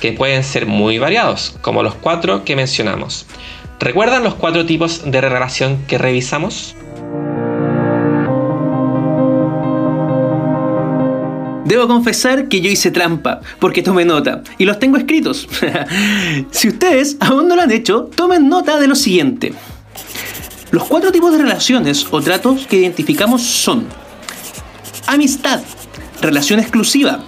que 0.00 0.12
pueden 0.12 0.44
ser 0.44 0.64
muy 0.64 0.96
variados, 0.98 1.58
como 1.60 1.82
los 1.82 1.94
cuatro 1.96 2.42
que 2.42 2.56
mencionamos. 2.56 3.26
¿Recuerdan 3.78 4.24
los 4.24 4.34
cuatro 4.34 4.64
tipos 4.64 5.02
de 5.04 5.20
relación 5.20 5.84
que 5.86 5.98
revisamos? 5.98 6.74
Debo 11.68 11.86
confesar 11.86 12.48
que 12.48 12.62
yo 12.62 12.70
hice 12.70 12.90
trampa, 12.90 13.42
porque 13.58 13.82
tomé 13.82 14.06
nota, 14.06 14.42
y 14.56 14.64
los 14.64 14.78
tengo 14.78 14.96
escritos. 14.96 15.46
si 16.50 16.68
ustedes 16.68 17.18
aún 17.20 17.46
no 17.46 17.56
lo 17.56 17.60
han 17.60 17.70
hecho, 17.70 18.04
tomen 18.04 18.48
nota 18.48 18.80
de 18.80 18.88
lo 18.88 18.94
siguiente. 18.94 19.52
Los 20.70 20.84
cuatro 20.84 21.12
tipos 21.12 21.30
de 21.30 21.42
relaciones 21.42 22.06
o 22.10 22.22
tratos 22.22 22.66
que 22.66 22.76
identificamos 22.76 23.42
son 23.42 23.86
amistad, 25.06 25.60
relación 26.22 26.58
exclusiva, 26.58 27.20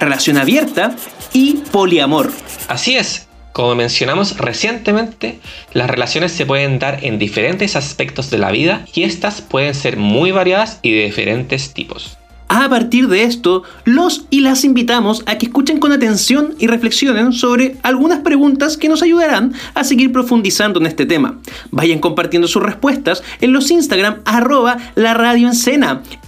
relación 0.00 0.36
abierta 0.36 0.96
y 1.32 1.58
poliamor. 1.70 2.32
Así 2.66 2.96
es, 2.96 3.28
como 3.52 3.76
mencionamos 3.76 4.36
recientemente, 4.36 5.38
las 5.72 5.88
relaciones 5.88 6.32
se 6.32 6.44
pueden 6.44 6.80
dar 6.80 7.04
en 7.04 7.20
diferentes 7.20 7.76
aspectos 7.76 8.30
de 8.30 8.38
la 8.38 8.50
vida 8.50 8.84
y 8.92 9.04
estas 9.04 9.42
pueden 9.42 9.74
ser 9.76 9.96
muy 9.96 10.32
variadas 10.32 10.80
y 10.82 10.92
de 10.92 11.04
diferentes 11.04 11.72
tipos. 11.72 12.18
A 12.56 12.70
partir 12.70 13.06
de 13.08 13.24
esto, 13.24 13.64
los 13.84 14.24
y 14.30 14.40
las 14.40 14.64
invitamos 14.64 15.22
a 15.26 15.36
que 15.36 15.44
escuchen 15.44 15.78
con 15.78 15.92
atención 15.92 16.54
y 16.58 16.68
reflexionen 16.68 17.34
sobre 17.34 17.76
algunas 17.82 18.20
preguntas 18.20 18.78
que 18.78 18.88
nos 18.88 19.02
ayudarán 19.02 19.52
a 19.74 19.84
seguir 19.84 20.10
profundizando 20.10 20.80
en 20.80 20.86
este 20.86 21.04
tema. 21.04 21.38
Vayan 21.70 21.98
compartiendo 21.98 22.48
sus 22.48 22.62
respuestas 22.62 23.22
en 23.42 23.52
los 23.52 23.70
Instagram 23.70 24.22
arroba 24.24 24.78
la 24.94 25.12
radio 25.12 25.50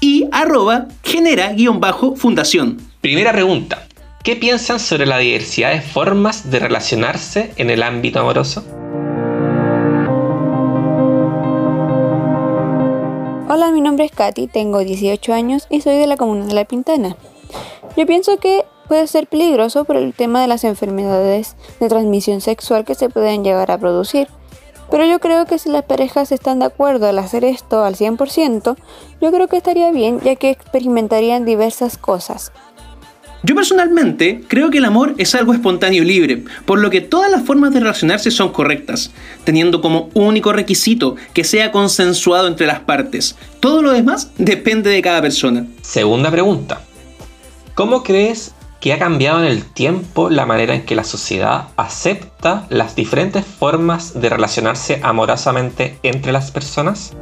y 0.01 0.27
arroba 0.31 0.89
genera-fundación. 1.03 2.77
Primera 3.01 3.33
pregunta. 3.33 3.89
¿Qué 4.23 4.37
piensan 4.37 4.81
sobre 4.81 5.07
la 5.07 5.17
diversidad 5.17 5.73
de 5.73 5.81
formas 5.81 6.51
de 6.51 6.59
relacionarse 6.59 7.55
en 7.57 7.71
el 7.71 7.83
ámbito 7.83 8.21
amoroso? 8.21 8.67
Hola, 13.51 13.71
mi 13.71 13.81
nombre 13.81 14.05
es 14.05 14.13
Katy, 14.13 14.47
tengo 14.47 14.81
18 14.81 15.33
años 15.33 15.69
y 15.71 15.81
soy 15.81 15.97
de 15.97 16.07
la 16.07 16.19
comuna 16.19 16.45
de 16.45 16.53
La 16.53 16.67
Pintana. 16.67 17.17
Yo 17.97 18.05
pienso 18.05 18.37
que 18.37 18.67
puede 18.89 19.07
ser 19.07 19.27
peligroso 19.27 19.87
por 19.87 19.97
el 19.97 20.13
tema 20.13 20.43
de 20.43 20.49
las 20.49 20.65
enfermedades 20.65 21.57
de 21.81 21.89
transmisión 21.89 22.43
sexual 22.43 22.85
que 22.85 22.95
se 22.95 23.09
pueden 23.09 23.45
llegar 23.45 23.71
a 23.71 23.79
producir. 23.79 24.29
Pero 24.91 25.07
yo 25.07 25.19
creo 25.19 25.47
que 25.47 25.59
si 25.59 25.71
las 25.71 25.85
parejas 25.85 26.31
están 26.31 26.59
de 26.59 26.67
acuerdo 26.67 27.09
al 27.09 27.19
hacer 27.19 27.43
esto 27.43 27.85
al 27.85 27.97
100%, 27.97 28.77
yo 29.23 29.33
creo 29.33 29.49
que 29.49 29.57
estaría 29.57 29.91
bien 29.93 30.21
ya 30.21 30.37
que 30.37 30.51
experimentarían 30.51 31.47
diversas 31.47 31.97
cosas, 31.97 32.53
yo 33.43 33.55
personalmente 33.55 34.43
creo 34.49 34.71
que 34.71 34.79
el 34.79 34.85
amor 34.85 35.15
es 35.19 35.35
algo 35.35 35.53
espontáneo 35.53 36.03
y 36.03 36.07
libre, 36.07 36.43
por 36.65 36.81
lo 36.81 36.91
que 36.91 37.01
todas 37.01 37.31
las 37.31 37.45
formas 37.45 37.73
de 37.73 37.81
relacionarse 37.81 38.31
son 38.31 38.53
correctas, 38.53 39.13
teniendo 39.45 39.81
como 39.81 40.11
único 40.15 40.53
requisito 40.53 41.17
que 41.35 41.45
sea 41.45 41.71
consensuado 41.71 42.49
entre 42.49 42.67
las 42.67 42.81
partes. 42.81 43.37
Todo 43.61 43.81
lo 43.83 43.93
demás 43.93 44.31
depende 44.39 44.91
de 44.91 45.03
cada 45.03 45.23
persona. 45.23 45.67
Segunda 45.83 46.31
pregunta. 46.31 46.81
¿Cómo 47.75 48.03
crees 48.03 48.55
que 48.81 48.93
ha 48.93 48.99
cambiado 48.99 49.41
en 49.41 49.47
el 49.47 49.65
tiempo 49.65 50.31
la 50.31 50.47
manera 50.47 50.75
en 50.75 50.85
que 50.85 50.97
la 50.97 51.05
sociedad 51.05 51.69
acepta 51.77 52.67
las 52.71 52.97
diferentes 52.97 53.45
formas 53.45 54.21
de 54.21 54.29
relacionarse 54.29 55.01
amorosamente 55.03 55.99
entre 56.03 56.33
las 56.33 56.51
personas? 56.51 57.13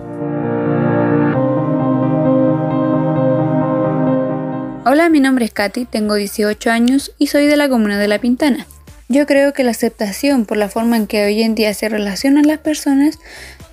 Hola, 4.88 5.08
mi 5.08 5.18
nombre 5.18 5.44
es 5.44 5.52
Katy, 5.52 5.84
tengo 5.84 6.14
18 6.14 6.70
años 6.70 7.12
y 7.18 7.26
soy 7.26 7.46
de 7.46 7.56
la 7.56 7.68
comuna 7.68 7.98
de 7.98 8.06
La 8.06 8.20
Pintana. 8.20 8.68
Yo 9.08 9.26
creo 9.26 9.52
que 9.52 9.64
la 9.64 9.72
aceptación 9.72 10.46
por 10.46 10.58
la 10.58 10.68
forma 10.68 10.96
en 10.96 11.08
que 11.08 11.24
hoy 11.24 11.42
en 11.42 11.56
día 11.56 11.74
se 11.74 11.88
relacionan 11.88 12.46
las 12.46 12.60
personas 12.60 13.18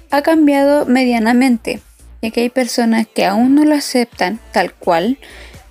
ha 0.10 0.24
cambiado 0.24 0.88
medianamente, 0.88 1.82
ya 2.24 2.32
que 2.32 2.41
hay 2.41 2.50
personas 2.50 3.05
que 3.05 3.25
aún 3.25 3.53
no 3.53 3.63
lo 3.63 3.75
aceptan 3.75 4.39
tal 4.51 4.74
cual 4.74 5.20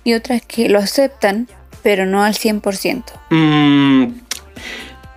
y 0.05 0.13
otras 0.13 0.41
que 0.43 0.69
lo 0.69 0.79
aceptan, 0.79 1.49
pero 1.81 2.05
no 2.05 2.23
al 2.23 2.35
100%. 2.35 3.03
Mm, 3.29 4.13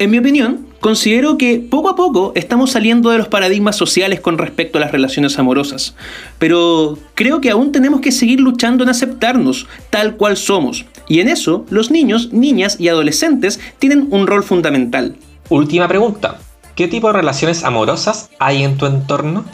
en 0.00 0.10
mi 0.10 0.18
opinión, 0.18 0.65
Considero 0.80 1.38
que 1.38 1.58
poco 1.58 1.88
a 1.88 1.96
poco 1.96 2.32
estamos 2.34 2.70
saliendo 2.70 3.10
de 3.10 3.18
los 3.18 3.28
paradigmas 3.28 3.76
sociales 3.76 4.20
con 4.20 4.38
respecto 4.38 4.78
a 4.78 4.80
las 4.80 4.92
relaciones 4.92 5.38
amorosas, 5.38 5.94
pero 6.38 6.98
creo 7.14 7.40
que 7.40 7.50
aún 7.50 7.72
tenemos 7.72 8.00
que 8.00 8.12
seguir 8.12 8.40
luchando 8.40 8.84
en 8.84 8.90
aceptarnos 8.90 9.66
tal 9.90 10.16
cual 10.16 10.36
somos, 10.36 10.84
y 11.08 11.20
en 11.20 11.28
eso 11.28 11.64
los 11.70 11.90
niños, 11.90 12.32
niñas 12.32 12.76
y 12.78 12.88
adolescentes 12.88 13.58
tienen 13.78 14.08
un 14.10 14.26
rol 14.26 14.42
fundamental. 14.42 15.16
Última 15.48 15.88
pregunta, 15.88 16.38
¿qué 16.74 16.88
tipo 16.88 17.08
de 17.08 17.14
relaciones 17.14 17.64
amorosas 17.64 18.30
hay 18.38 18.62
en 18.62 18.76
tu 18.76 18.86
entorno? 18.86 19.44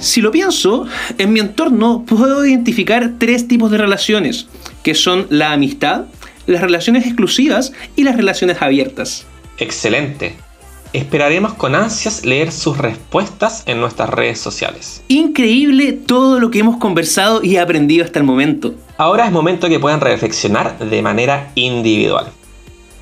Si 0.00 0.20
lo 0.20 0.32
pienso, 0.32 0.86
en 1.18 1.32
mi 1.32 1.38
entorno 1.38 2.04
puedo 2.04 2.44
identificar 2.44 3.12
tres 3.18 3.46
tipos 3.46 3.70
de 3.70 3.78
relaciones, 3.78 4.48
que 4.82 4.96
son 4.96 5.26
la 5.30 5.52
amistad, 5.52 6.06
las 6.46 6.60
relaciones 6.60 7.06
exclusivas 7.06 7.72
y 7.96 8.04
las 8.04 8.16
relaciones 8.16 8.60
abiertas. 8.60 9.26
Excelente. 9.58 10.34
Esperaremos 10.92 11.54
con 11.54 11.74
ansias 11.74 12.26
leer 12.26 12.52
sus 12.52 12.76
respuestas 12.76 13.62
en 13.64 13.80
nuestras 13.80 14.10
redes 14.10 14.38
sociales. 14.38 15.02
Increíble 15.08 15.92
todo 15.92 16.38
lo 16.38 16.50
que 16.50 16.58
hemos 16.58 16.76
conversado 16.76 17.42
y 17.42 17.56
aprendido 17.56 18.04
hasta 18.04 18.18
el 18.18 18.26
momento. 18.26 18.74
Ahora 18.98 19.24
es 19.24 19.32
momento 19.32 19.68
que 19.68 19.80
puedan 19.80 20.00
reflexionar 20.00 20.78
de 20.78 21.00
manera 21.00 21.50
individual. 21.54 22.26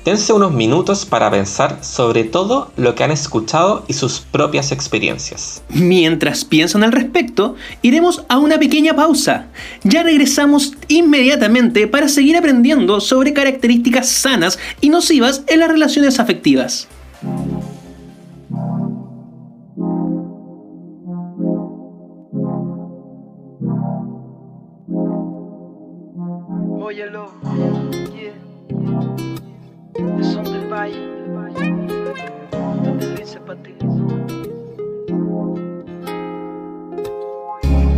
Dense 0.03 0.33
unos 0.33 0.51
minutos 0.51 1.05
para 1.05 1.29
pensar 1.29 1.77
sobre 1.83 2.23
todo 2.23 2.71
lo 2.75 2.95
que 2.95 3.03
han 3.03 3.11
escuchado 3.11 3.85
y 3.87 3.93
sus 3.93 4.19
propias 4.19 4.71
experiencias. 4.71 5.61
Mientras 5.69 6.43
piensan 6.43 6.83
al 6.83 6.91
respecto, 6.91 7.55
iremos 7.83 8.23
a 8.27 8.39
una 8.39 8.57
pequeña 8.57 8.95
pausa. 8.95 9.47
Ya 9.83 10.01
regresamos 10.01 10.73
inmediatamente 10.87 11.85
para 11.85 12.09
seguir 12.09 12.35
aprendiendo 12.35 12.99
sobre 12.99 13.33
características 13.33 14.09
sanas 14.09 14.57
y 14.81 14.89
nocivas 14.89 15.43
en 15.45 15.59
las 15.59 15.69
relaciones 15.69 16.19
afectivas. 16.19 16.87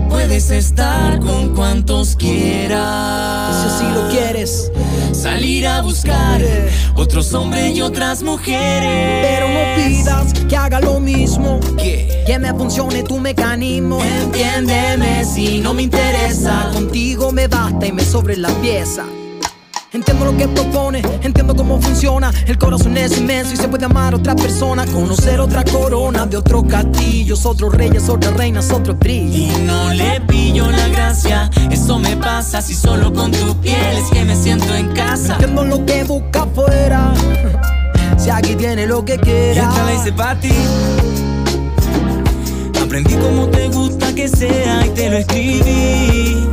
Puedes 0.10 0.50
estar 0.50 1.20
con 1.20 1.56
cuantos 1.56 2.18
quieras. 2.18 3.56
Si 3.56 3.68
así 3.70 3.94
lo 3.94 4.10
quieres. 4.10 4.72
Salir 5.14 5.66
a 5.66 5.82
buscar 5.82 6.42
otros 6.96 7.34
hombres 7.34 7.74
y 7.74 7.82
otras 7.82 8.22
mujeres. 8.22 9.28
Pero 9.28 9.48
no 9.48 9.76
pidas 9.76 10.34
que 10.34 10.58
haga 10.58 10.82
lo 10.82 11.00
mismo. 11.00 11.62
¿Qué? 11.78 12.24
Que 12.28 12.38
me 12.38 12.54
funcione 12.54 13.04
tu 13.04 13.18
mecanismo. 13.20 14.04
Entiéndeme 14.04 15.24
si 15.24 15.62
no 15.62 15.74
me 15.74 15.84
interesa. 15.84 16.70
Contigo 16.74 17.32
me 17.32 17.48
basta 17.48 17.86
y 17.86 17.94
me 17.94 18.04
sobre 18.04 18.36
la 18.36 18.50
pieza. 18.56 19.06
Entiendo 19.94 20.26
lo 20.26 20.36
que 20.36 20.48
propone, 20.48 21.04
entiendo 21.22 21.56
cómo 21.56 21.80
funciona. 21.80 22.34
El 22.48 22.58
corazón 22.58 22.98
es 22.98 23.16
inmenso 23.16 23.54
y 23.54 23.58
se 23.58 23.68
puede 23.68 23.86
amar 23.86 24.16
a 24.16 24.18
otra 24.18 24.36
persona. 24.36 24.88
Conocer 24.88 25.40
otra 25.40 25.64
corona 25.64 26.26
de 26.26 26.38
otros 26.38 26.64
castillos, 26.68 27.46
otros 27.46 27.76
reyes, 27.76 28.10
otras 28.10 28.34
reinas, 28.34 28.72
otro 28.72 28.96
brillo. 28.96 29.54
Y 29.54 29.66
no 29.68 29.94
le 29.94 30.20
pillo 30.22 30.72
la 30.72 30.88
gracia, 30.88 31.48
eso 31.70 32.00
me 32.00 32.18
pasa 32.18 32.60
si 32.60 32.74
solo 32.74 33.14
con 33.14 33.32
tu 33.32 33.56
piel 33.62 33.98
es 33.98 34.10
que 34.10 34.26
me 34.26 34.36
siento 34.36 34.74
en 34.74 34.88
casa. 34.94 35.34
Entiendo 35.34 35.64
lo 35.64 35.86
que 35.86 36.04
busca 36.06 36.42
afuera, 36.42 37.14
si 38.18 38.32
aquí 38.32 38.56
tiene 38.56 38.88
lo 38.88 39.06
que 39.06 39.20
quiera. 39.20 39.72
Y 39.72 39.86
la 39.86 39.94
hice 39.94 40.12
para 40.12 40.40
ti. 40.40 40.54
Aprendí 42.84 43.14
cómo 43.14 43.48
te 43.48 43.68
gusta 43.68 44.12
que 44.16 44.28
sea 44.28 44.88
y 44.88 44.90
te 44.90 45.12
lo 45.12 45.18
escribí. 45.18 46.53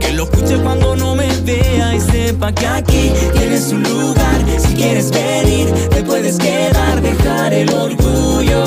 Pa' 0.00 0.06
que 0.06 0.12
lo 0.12 0.24
escuche 0.24 0.56
cuando 0.62 0.96
no 0.96 1.14
me 1.14 1.28
vea 1.42 1.94
y 1.94 2.00
sepa 2.00 2.52
que 2.52 2.66
aquí 2.66 3.12
tienes 3.32 3.70
un 3.72 3.82
lugar. 3.82 4.44
Si 4.58 4.74
quieres 4.74 5.10
venir, 5.10 5.70
te 5.90 6.02
puedes 6.02 6.38
quedar, 6.38 7.00
dejar 7.02 7.52
el 7.52 7.72
orgullo. 7.72 8.64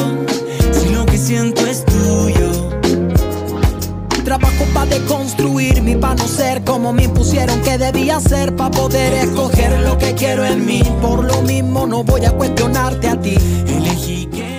Si 0.71 0.89
lo 0.89 1.05
que 1.05 1.17
siento 1.17 1.65
es 1.65 1.83
tuyo. 1.85 2.69
Trabajo 4.23 4.65
para 4.73 4.85
deconstruirme, 4.85 5.97
para 5.97 6.15
no 6.15 6.27
ser 6.27 6.63
como 6.63 6.93
me 6.93 7.03
impusieron 7.03 7.61
que 7.61 7.77
debía 7.77 8.19
ser, 8.19 8.55
para 8.55 8.71
poder 8.71 9.13
escoger 9.13 9.79
lo 9.81 9.97
que 9.97 10.13
quiero 10.13 10.45
en 10.45 10.65
mí. 10.65 10.83
Por 11.01 11.23
lo 11.23 11.41
mismo 11.41 11.87
no 11.87 12.03
voy 12.03 12.25
a 12.25 12.31
cuestionarte 12.31 13.09
a 13.09 13.19
ti. 13.19 13.35
Elegí 13.67 14.27
querer. 14.27 14.52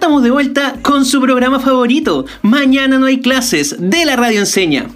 Estamos 0.00 0.22
de 0.22 0.30
vuelta 0.30 0.76
con 0.80 1.04
su 1.04 1.20
programa 1.20 1.60
favorito, 1.60 2.24
Mañana 2.40 2.98
no 2.98 3.04
hay 3.04 3.20
clases, 3.20 3.76
de 3.78 4.06
la 4.06 4.16
Radio 4.16 4.38
Enseña. 4.38 4.86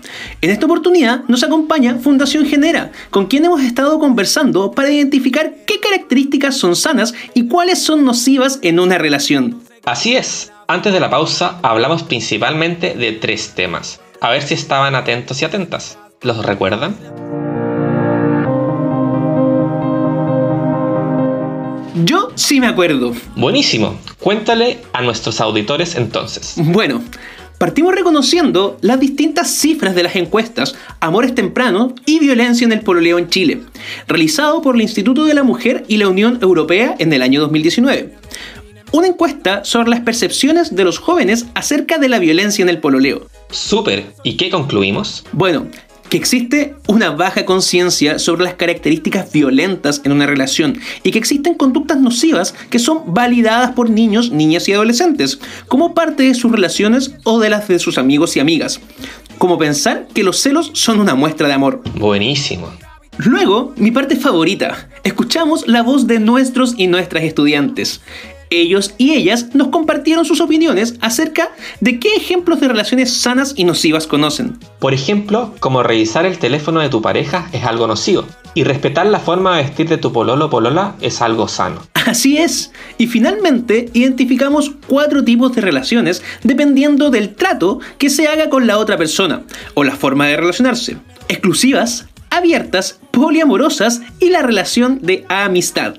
En 0.41 0.49
esta 0.49 0.65
oportunidad 0.65 1.25
nos 1.29 1.45
acompaña 1.45 1.97
Fundación 1.97 2.47
Genera, 2.47 2.91
con 3.11 3.27
quien 3.27 3.45
hemos 3.45 3.61
estado 3.61 3.99
conversando 3.99 4.71
para 4.71 4.91
identificar 4.91 5.57
qué 5.67 5.79
características 5.79 6.57
son 6.57 6.75
sanas 6.75 7.13
y 7.35 7.49
cuáles 7.49 7.83
son 7.83 8.07
nocivas 8.07 8.61
en 8.63 8.81
una 8.81 8.97
relación. 8.97 9.61
Así 9.85 10.17
es, 10.17 10.51
antes 10.69 10.95
de 10.95 11.01
la 11.01 11.11
pausa 11.11 11.59
hablamos 11.61 12.03
principalmente 12.03 12.95
de 12.95 13.13
tres 13.13 13.53
temas. 13.55 14.01
A 14.23 14.31
ver 14.31 14.41
si 14.41 14.55
estaban 14.55 14.95
atentos 14.95 15.43
y 15.43 15.45
atentas. 15.45 15.99
¿Los 16.23 16.47
recuerdan? 16.47 16.97
Yo 22.03 22.33
sí 22.35 22.59
me 22.59 22.67
acuerdo. 22.67 23.13
Buenísimo. 23.37 23.97
Cuéntale 24.19 24.81
a 24.93 25.01
nuestros 25.03 25.41
auditores 25.41 25.95
entonces. 25.95 26.55
Bueno, 26.57 27.01
partimos 27.59 27.95
reconociendo 27.95 28.79
las 28.81 28.99
distintas 28.99 29.49
cifras 29.49 29.95
de 29.95 30.03
las 30.03 30.17
encuestas 30.17 30.75
Amores 30.99 31.37
Tempranos 31.37 31.93
y 32.05 32.19
Violencia 32.19 32.65
en 32.65 32.73
el 32.73 32.81
Pololeo 32.81 33.19
en 33.19 33.29
Chile, 33.29 33.63
realizado 34.09 34.61
por 34.61 34.75
el 34.75 34.83
Instituto 34.83 35.25
de 35.25 35.35
la 35.35 35.45
Mujer 35.45 35.85
y 35.87 35.99
la 35.99 36.09
Unión 36.09 36.41
Europea 36.43 36.97
en 36.99 37.13
el 37.13 37.23
año 37.23 37.41
2019. 37.43 38.15
Una 38.91 39.07
encuesta 39.07 39.65
sobre 39.65 39.91
las 39.91 40.01
percepciones 40.01 40.75
de 40.75 40.85
los 40.85 40.99
jóvenes 40.99 41.47
acerca 41.55 41.99
de 41.99 42.09
la 42.09 42.19
violencia 42.19 42.63
en 42.63 42.71
el 42.71 42.79
pololeo. 42.79 43.29
Súper. 43.51 44.05
¿Y 44.25 44.37
qué 44.37 44.51
concluimos? 44.51 45.25
Bueno, 45.33 45.69
que 46.15 46.19
existe 46.19 46.77
una 46.87 47.11
baja 47.11 47.45
conciencia 47.45 48.21
sobre 48.21 48.45
las 48.45 48.55
características 48.55 49.33
violentas 49.33 50.01
en 50.05 50.13
una 50.13 50.27
relación 50.27 50.79
y 51.03 51.11
que 51.11 51.19
existen 51.19 51.55
conductas 51.55 51.99
nocivas 51.99 52.55
que 52.71 52.79
son 52.79 53.13
validadas 53.13 53.73
por 53.73 53.91
niños, 53.91 54.31
niñas 54.31 54.69
y 54.69 54.73
adolescentes 54.75 55.41
como 55.67 55.93
parte 55.93 56.23
de 56.23 56.35
sus 56.35 56.53
relaciones 56.53 57.17
o 57.25 57.41
de 57.41 57.51
las 57.51 57.67
de 57.67 57.81
sus 57.81 57.99
amigos 57.99 58.37
y 58.37 58.41
amigas. 58.41 58.79
Como 59.39 59.59
pensar 59.59 60.07
que 60.15 60.23
los 60.23 60.39
celos 60.39 60.71
son 60.75 61.01
una 61.01 61.17
muestra 61.17 61.49
de 61.49 61.55
amor. 61.55 61.83
Buenísimo. 61.97 62.69
Luego, 63.19 63.73
mi 63.77 63.91
parte 63.91 64.15
favorita. 64.15 64.89
Escuchamos 65.03 65.67
la 65.67 65.83
voz 65.83 66.07
de 66.07 66.21
nuestros 66.21 66.75
y 66.77 66.87
nuestras 66.87 67.25
estudiantes. 67.25 68.03
Ellos 68.61 68.95
y 68.99 69.13
ellas 69.13 69.55
nos 69.55 69.69
compartieron 69.69 70.25
sus 70.25 70.41
opiniones 70.41 70.95
acerca 71.01 71.51
de 71.81 71.99
qué 71.99 72.15
ejemplos 72.17 72.61
de 72.61 72.69
relaciones 72.69 73.13
sanas 73.13 73.55
y 73.57 73.65
nocivas 73.65 74.07
conocen. 74.07 74.59
Por 74.79 74.95
ejemplo, 74.95 75.55
como 75.61 75.83
revisar 75.83 76.27
el 76.27 76.39
teléfono 76.39 76.81
de 76.81 76.89
tu 76.89 77.03
pareja 77.03 77.49
es 77.53 77.65
algo 77.65 77.87
nocivo. 77.87 78.25
Y 78.55 78.65
respetar 78.65 79.07
la 79.07 79.19
forma 79.19 79.57
de 79.57 79.65
vestir 79.65 79.89
de 79.89 79.99
tu 79.99 80.13
pololo 80.13 80.47
o 80.47 80.51
polola 80.51 80.95
es 81.01 81.21
algo 81.21 81.49
sano. 81.49 81.83
Así 82.07 82.37
es. 82.37 82.71
Y 82.99 83.07
finalmente 83.07 83.89
identificamos 83.93 84.73
cuatro 84.87 85.25
tipos 85.25 85.55
de 85.55 85.63
relaciones 85.63 86.23
dependiendo 86.43 87.11
del 87.11 87.35
trato 87.35 87.81
que 87.99 88.11
se 88.11 88.29
haga 88.29 88.49
con 88.49 88.67
la 88.67 88.79
otra 88.79 88.97
persona 88.97 89.43
o 89.75 89.85
la 89.85 89.97
forma 89.97 90.27
de 90.27 90.37
relacionarse. 90.37 90.97
Exclusivas, 91.29 92.07
abiertas, 92.31 93.01
poliamorosas 93.11 94.03
y 94.21 94.31
la 94.31 94.43
relación 94.43 95.01
de 95.03 95.25
amistad. 95.29 95.95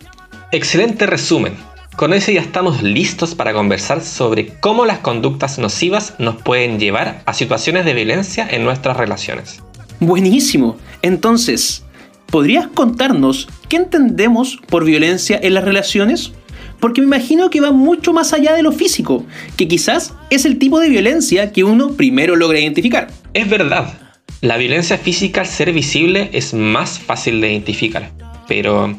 Excelente 0.52 1.06
resumen. 1.06 1.58
Con 1.96 2.12
eso 2.12 2.30
ya 2.30 2.42
estamos 2.42 2.84
listos 2.84 3.36
para 3.36 3.54
conversar 3.54 4.02
sobre 4.02 4.48
cómo 4.60 4.86
las 4.86 5.00
conductas 5.00 5.58
nocivas 5.60 6.14
nos 6.20 6.36
pueden 6.42 6.78
llevar 6.78 7.22
a 7.26 7.34
situaciones 7.34 7.86
de 7.86 7.94
violencia 7.94 8.46
en 8.52 8.66
nuestras 8.66 8.98
relaciones. 8.98 9.64
Buenísimo. 10.02 10.76
Entonces, 11.02 11.86
¿podrías 12.26 12.68
contarnos 12.68 13.48
qué 13.70 13.78
entendemos 13.78 14.60
por 14.68 14.84
violencia 14.84 15.40
en 15.42 15.54
las 15.54 15.64
relaciones? 15.64 16.34
Porque 16.82 17.00
me 17.00 17.08
imagino 17.08 17.50
que 17.50 17.62
va 17.62 17.72
mucho 17.72 18.12
más 18.12 18.34
allá 18.34 18.54
de 18.54 18.64
lo 18.64 18.74
físico, 18.74 19.26
que 19.56 19.70
quizás 19.70 20.14
es 20.30 20.44
el 20.44 20.60
tipo 20.60 20.82
de 20.82 20.90
violencia 20.90 21.54
que 21.54 21.64
uno 21.64 21.92
primero 21.92 22.36
logra 22.36 22.60
identificar. 22.60 23.08
Es 23.34 23.50
verdad, 23.50 23.94
la 24.42 24.58
violencia 24.58 24.98
física 24.98 25.42
al 25.42 25.48
ser 25.48 25.72
visible 25.72 26.30
es 26.34 26.54
más 26.54 27.00
fácil 27.00 27.40
de 27.40 27.52
identificar, 27.52 28.12
pero 28.50 28.94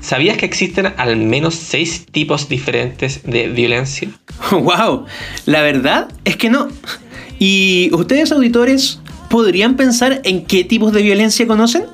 ¿sabías 0.00 0.36
que 0.36 0.46
existen 0.46 0.92
al 0.96 1.16
menos 1.16 1.54
seis 1.54 2.06
tipos 2.10 2.48
diferentes 2.48 3.22
de 3.24 3.48
violencia? 3.48 4.08
¡Wow! 4.50 5.06
La 5.46 5.62
verdad 5.62 6.08
es 6.24 6.36
que 6.36 6.50
no. 6.50 6.68
¿Y 7.38 7.90
ustedes, 7.92 8.32
auditores, 8.32 9.00
podrían 9.28 9.76
pensar 9.76 10.20
en 10.24 10.44
qué 10.44 10.64
tipos 10.64 10.92
de 10.92 11.02
violencia 11.02 11.46
conocen? 11.46 11.84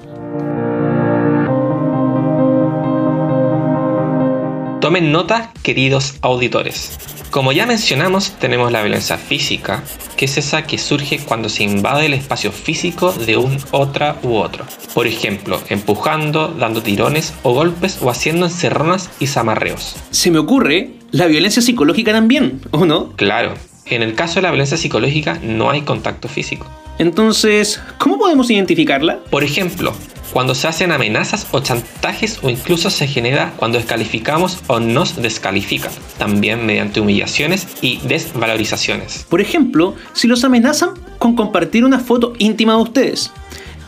Tomen 4.83 5.13
nota, 5.13 5.53
queridos 5.63 6.17
auditores. 6.23 6.99
Como 7.31 7.53
ya 7.53 7.67
mencionamos, 7.67 8.33
tenemos 8.41 8.73
la 8.73 8.83
violencia 8.83 9.17
física, 9.17 9.85
que 10.17 10.25
es 10.25 10.39
esa 10.39 10.65
que 10.65 10.77
surge 10.77 11.21
cuando 11.21 11.49
se 11.49 11.63
invade 11.63 12.07
el 12.07 12.15
espacio 12.15 12.51
físico 12.51 13.13
de 13.13 13.37
un 13.37 13.59
otra 13.71 14.17
u 14.25 14.35
otro. 14.35 14.67
Por 14.93 15.07
ejemplo, 15.07 15.63
empujando, 15.69 16.49
dando 16.49 16.83
tirones 16.83 17.33
o 17.45 17.55
golpes 17.55 18.01
o 18.03 18.11
haciendo 18.11 18.47
encerronas 18.47 19.09
y 19.21 19.29
zamarreos. 19.29 19.95
Se 20.11 20.33
me 20.33 20.41
ocurre 20.41 20.91
la 21.13 21.29
violencia 21.29 21.63
psicológica 21.63 22.11
también, 22.11 22.61
¿o 22.73 22.85
no? 22.85 23.13
Claro, 23.13 23.55
en 23.87 24.03
el 24.03 24.17
caso 24.17 24.35
de 24.37 24.43
la 24.43 24.51
violencia 24.51 24.77
psicológica 24.77 25.39
no 25.45 25.71
hay 25.71 25.83
contacto 25.83 26.27
físico. 26.27 26.67
Entonces, 27.03 27.81
¿cómo 27.99 28.17
podemos 28.17 28.49
identificarla? 28.49 29.19
Por 29.29 29.43
ejemplo, 29.43 29.93
cuando 30.33 30.55
se 30.55 30.69
hacen 30.69 30.93
amenazas 30.93 31.49
o 31.51 31.59
chantajes 31.59 32.39
o 32.43 32.49
incluso 32.49 32.91
se 32.91 33.09
genera 33.09 33.55
cuando 33.57 33.79
descalificamos 33.79 34.61
o 34.69 34.79
nos 34.79 35.21
descalifican, 35.21 35.91
también 36.17 36.65
mediante 36.65 37.01
humillaciones 37.01 37.67
y 37.81 37.99
desvalorizaciones. 38.07 39.27
Por 39.29 39.41
ejemplo, 39.41 39.97
si 40.13 40.29
los 40.29 40.45
amenazan 40.45 40.91
con 41.19 41.35
compartir 41.35 41.85
una 41.85 41.99
foto 41.99 42.35
íntima 42.39 42.77
de 42.77 42.83
ustedes. 42.83 43.33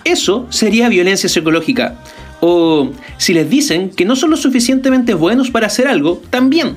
Eso 0.03 0.49
sería 0.51 0.89
violencia 0.89 1.29
psicológica. 1.29 2.03
O 2.41 2.91
si 3.17 3.33
les 3.33 3.49
dicen 3.49 3.91
que 3.91 4.05
no 4.05 4.17
son 4.17 4.31
lo 4.31 4.37
suficientemente 4.37 5.15
buenos 5.15 5.53
para 5.53 5.69
hacer 5.69 5.87
algo, 5.87 6.21
también. 6.31 6.77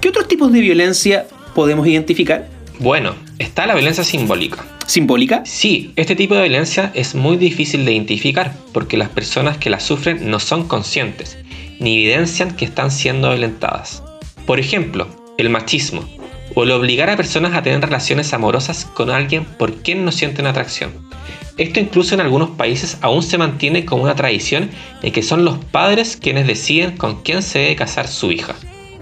¿Qué 0.00 0.08
otros 0.08 0.28
tipos 0.28 0.50
de 0.50 0.60
violencia 0.60 1.26
podemos 1.54 1.86
identificar? 1.86 2.48
Bueno, 2.80 3.16
está 3.40 3.66
la 3.66 3.74
violencia 3.74 4.04
simbólica. 4.04 4.64
¿Simbólica? 4.86 5.42
Sí, 5.44 5.92
este 5.96 6.14
tipo 6.14 6.36
de 6.36 6.42
violencia 6.42 6.92
es 6.94 7.16
muy 7.16 7.36
difícil 7.36 7.84
de 7.84 7.92
identificar 7.92 8.54
porque 8.72 8.96
las 8.96 9.08
personas 9.08 9.58
que 9.58 9.68
la 9.68 9.80
sufren 9.80 10.30
no 10.30 10.38
son 10.38 10.68
conscientes 10.68 11.36
ni 11.80 11.96
evidencian 11.96 12.56
que 12.56 12.64
están 12.64 12.92
siendo 12.92 13.30
violentadas. 13.30 14.04
Por 14.46 14.60
ejemplo, 14.60 15.08
el 15.38 15.50
machismo 15.50 16.08
o 16.54 16.62
el 16.62 16.70
obligar 16.70 17.10
a 17.10 17.16
personas 17.16 17.54
a 17.54 17.62
tener 17.62 17.80
relaciones 17.80 18.32
amorosas 18.32 18.84
con 18.84 19.10
alguien 19.10 19.44
por 19.44 19.82
quien 19.82 20.04
no 20.04 20.12
sienten 20.12 20.46
atracción. 20.46 20.92
Esto 21.56 21.80
incluso 21.80 22.14
en 22.14 22.20
algunos 22.20 22.50
países 22.50 22.98
aún 23.00 23.24
se 23.24 23.38
mantiene 23.38 23.84
como 23.84 24.04
una 24.04 24.14
tradición 24.14 24.70
en 25.02 25.12
que 25.12 25.24
son 25.24 25.44
los 25.44 25.58
padres 25.58 26.16
quienes 26.16 26.46
deciden 26.46 26.96
con 26.96 27.22
quién 27.22 27.42
se 27.42 27.58
debe 27.58 27.74
casar 27.74 28.06
su 28.06 28.30
hija. 28.30 28.54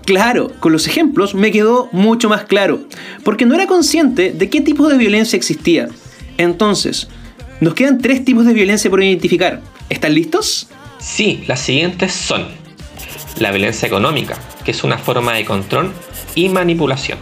Claro, 0.06 0.52
con 0.60 0.72
los 0.72 0.86
ejemplos 0.86 1.34
me 1.34 1.50
quedó 1.50 1.88
mucho 1.90 2.28
más 2.28 2.44
claro, 2.44 2.80
porque 3.24 3.44
no 3.44 3.56
era 3.56 3.66
consciente 3.66 4.30
de 4.30 4.48
qué 4.48 4.60
tipo 4.60 4.88
de 4.88 4.96
violencia 4.96 5.36
existía. 5.36 5.88
Entonces, 6.38 7.08
nos 7.60 7.74
quedan 7.74 7.98
tres 7.98 8.24
tipos 8.24 8.46
de 8.46 8.52
violencia 8.52 8.88
por 8.88 9.02
identificar. 9.02 9.62
¿Están 9.88 10.14
listos? 10.14 10.68
Sí, 11.00 11.42
las 11.48 11.58
siguientes 11.58 12.12
son 12.12 12.46
la 13.40 13.50
violencia 13.50 13.88
económica, 13.88 14.38
que 14.64 14.70
es 14.70 14.84
una 14.84 14.96
forma 14.96 15.34
de 15.34 15.44
control 15.44 15.92
y 16.36 16.50
manipulación, 16.50 17.18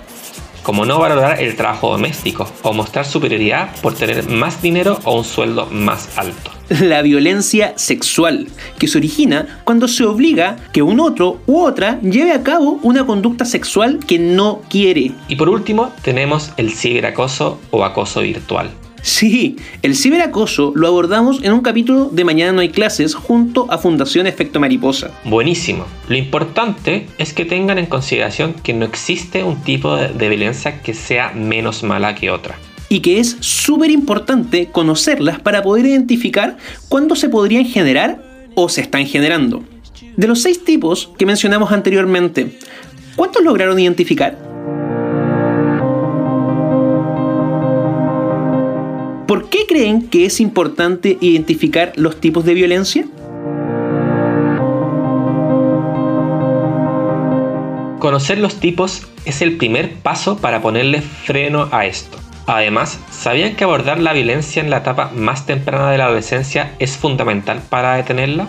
como 0.62 0.84
no 0.84 0.98
valorar 0.98 1.42
el 1.42 1.56
trabajo 1.56 1.90
doméstico 1.90 2.46
o 2.62 2.74
mostrar 2.74 3.06
superioridad 3.06 3.74
por 3.80 3.94
tener 3.94 4.28
más 4.28 4.60
dinero 4.60 5.00
o 5.04 5.16
un 5.16 5.24
sueldo 5.24 5.66
más 5.70 6.18
alto. 6.18 6.53
La 6.68 7.02
violencia 7.02 7.74
sexual, 7.76 8.48
que 8.78 8.88
se 8.88 8.98
origina 8.98 9.60
cuando 9.64 9.88
se 9.88 10.04
obliga 10.04 10.56
que 10.72 10.82
un 10.82 11.00
otro 11.00 11.40
u 11.46 11.60
otra 11.60 12.00
lleve 12.00 12.32
a 12.32 12.42
cabo 12.42 12.78
una 12.82 13.06
conducta 13.06 13.44
sexual 13.44 14.00
que 14.06 14.18
no 14.18 14.62
quiere. 14.68 15.12
Y 15.28 15.36
por 15.36 15.48
último, 15.48 15.92
tenemos 16.02 16.52
el 16.56 16.72
ciberacoso 16.72 17.60
o 17.70 17.84
acoso 17.84 18.20
virtual. 18.20 18.70
Sí, 19.04 19.56
el 19.82 19.96
ciberacoso 19.96 20.72
lo 20.74 20.88
abordamos 20.88 21.42
en 21.42 21.52
un 21.52 21.60
capítulo 21.60 22.08
de 22.10 22.24
Mañana 22.24 22.52
no 22.52 22.62
hay 22.62 22.70
clases 22.70 23.14
junto 23.14 23.70
a 23.70 23.76
Fundación 23.76 24.26
Efecto 24.26 24.60
Mariposa. 24.60 25.10
Buenísimo. 25.24 25.84
Lo 26.08 26.16
importante 26.16 27.06
es 27.18 27.34
que 27.34 27.44
tengan 27.44 27.76
en 27.76 27.84
consideración 27.84 28.54
que 28.54 28.72
no 28.72 28.86
existe 28.86 29.44
un 29.44 29.60
tipo 29.62 29.94
de, 29.94 30.28
violencia 30.30 30.80
que 30.80 30.94
sea 30.94 31.32
menos 31.32 31.82
mala 31.82 32.14
que 32.14 32.30
otra. 32.30 32.56
Y 32.88 33.00
que 33.00 33.18
es 33.18 33.36
súper 33.40 33.90
importante 33.90 34.68
conocerlas 34.70 35.40
para 35.40 35.62
poder 35.62 35.86
identificar 35.86 36.56
cuándo 36.88 37.16
se 37.16 37.28
podrían 37.28 37.64
generar 37.64 38.22
o 38.54 38.68
se 38.68 38.82
están 38.82 39.06
generando. 39.06 39.64
De 40.16 40.28
los 40.28 40.42
seis 40.42 40.64
tipos 40.64 41.10
que 41.18 41.26
mencionamos 41.26 41.72
anteriormente, 41.72 42.58
¿cuántos 43.16 43.42
lograron 43.42 43.78
identificar? 43.78 44.38
¿Por 49.26 49.48
qué 49.48 49.66
creen 49.66 50.08
que 50.08 50.26
es 50.26 50.38
importante 50.40 51.18
identificar 51.20 51.92
los 51.96 52.20
tipos 52.20 52.44
de 52.44 52.54
violencia? 52.54 53.06
Conocer 57.98 58.38
los 58.38 58.60
tipos 58.60 59.02
es 59.24 59.40
el 59.40 59.56
primer 59.56 59.94
paso 59.94 60.36
para 60.36 60.60
ponerle 60.60 61.00
freno 61.00 61.68
a 61.72 61.86
esto. 61.86 62.23
Además, 62.46 63.00
¿sabían 63.10 63.56
que 63.56 63.64
abordar 63.64 63.98
la 63.98 64.12
violencia 64.12 64.62
en 64.62 64.70
la 64.70 64.78
etapa 64.78 65.10
más 65.14 65.46
temprana 65.46 65.90
de 65.90 65.98
la 65.98 66.06
adolescencia 66.06 66.74
es 66.78 66.96
fundamental 66.96 67.62
para 67.70 67.94
detenerla? 67.94 68.48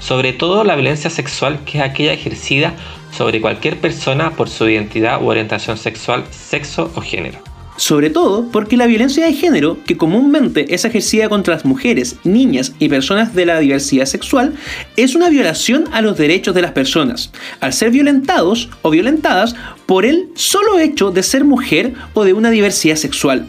Sobre 0.00 0.32
todo 0.32 0.64
la 0.64 0.74
violencia 0.74 1.08
sexual, 1.08 1.60
que 1.64 1.78
es 1.78 1.84
aquella 1.84 2.12
ejercida 2.12 2.74
sobre 3.10 3.40
cualquier 3.40 3.78
persona 3.78 4.32
por 4.32 4.48
su 4.48 4.68
identidad 4.68 5.22
u 5.22 5.28
orientación 5.28 5.78
sexual, 5.78 6.24
sexo 6.30 6.90
o 6.94 7.00
género. 7.00 7.51
Sobre 7.76 8.10
todo 8.10 8.48
porque 8.52 8.76
la 8.76 8.86
violencia 8.86 9.24
de 9.24 9.32
género, 9.32 9.78
que 9.84 9.96
comúnmente 9.96 10.74
es 10.74 10.84
ejercida 10.84 11.28
contra 11.28 11.54
las 11.54 11.64
mujeres, 11.64 12.16
niñas 12.22 12.74
y 12.78 12.88
personas 12.88 13.34
de 13.34 13.46
la 13.46 13.58
diversidad 13.60 14.06
sexual, 14.06 14.54
es 14.96 15.14
una 15.14 15.30
violación 15.30 15.84
a 15.92 16.02
los 16.02 16.18
derechos 16.18 16.54
de 16.54 16.62
las 16.62 16.72
personas, 16.72 17.32
al 17.60 17.72
ser 17.72 17.90
violentados 17.90 18.68
o 18.82 18.90
violentadas 18.90 19.54
por 19.86 20.04
el 20.04 20.28
solo 20.34 20.78
hecho 20.78 21.10
de 21.10 21.22
ser 21.22 21.44
mujer 21.44 21.94
o 22.14 22.24
de 22.24 22.34
una 22.34 22.50
diversidad 22.50 22.96
sexual. 22.96 23.46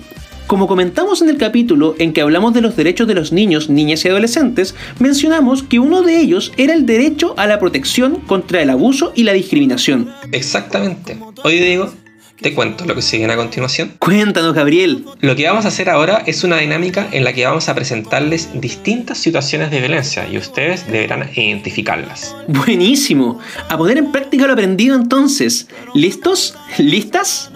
Como 0.47 0.67
comentamos 0.67 1.21
en 1.21 1.29
el 1.29 1.37
capítulo 1.37 1.95
en 1.99 2.13
que 2.13 2.21
hablamos 2.21 2.53
de 2.53 2.61
los 2.61 2.75
derechos 2.75 3.07
de 3.07 3.15
los 3.15 3.31
niños, 3.31 3.69
niñas 3.69 4.03
y 4.03 4.09
adolescentes, 4.09 4.75
mencionamos 4.99 5.63
que 5.63 5.79
uno 5.79 6.01
de 6.01 6.19
ellos 6.19 6.51
era 6.57 6.73
el 6.73 6.85
derecho 6.85 7.33
a 7.37 7.47
la 7.47 7.59
protección 7.59 8.17
contra 8.27 8.61
el 8.61 8.69
abuso 8.69 9.13
y 9.15 9.23
la 9.23 9.33
discriminación. 9.33 10.09
Exactamente. 10.31 11.17
Hoy 11.43 11.59
digo, 11.59 11.93
te 12.41 12.53
cuento 12.53 12.85
lo 12.85 12.95
que 12.95 13.01
sigue 13.01 13.31
a 13.31 13.35
continuación. 13.35 13.93
Cuéntanos, 13.99 14.53
Gabriel. 14.53 15.05
Lo 15.21 15.35
que 15.35 15.47
vamos 15.47 15.65
a 15.65 15.69
hacer 15.69 15.89
ahora 15.89 16.23
es 16.25 16.43
una 16.43 16.57
dinámica 16.57 17.07
en 17.11 17.23
la 17.23 17.33
que 17.33 17.45
vamos 17.45 17.69
a 17.69 17.75
presentarles 17.75 18.49
distintas 18.59 19.17
situaciones 19.17 19.71
de 19.71 19.79
violencia 19.79 20.27
y 20.27 20.37
ustedes 20.37 20.85
deberán 20.87 21.29
identificarlas. 21.35 22.35
Buenísimo. 22.47 23.39
A 23.69 23.77
poner 23.77 23.97
en 23.97 24.11
práctica 24.11 24.45
lo 24.47 24.53
aprendido 24.53 24.95
entonces. 24.95 25.67
¿Listos? 25.93 26.55
¿Listas? 26.77 27.51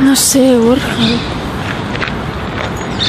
No 0.00 0.16
sé, 0.16 0.56
Borja. 0.56 0.96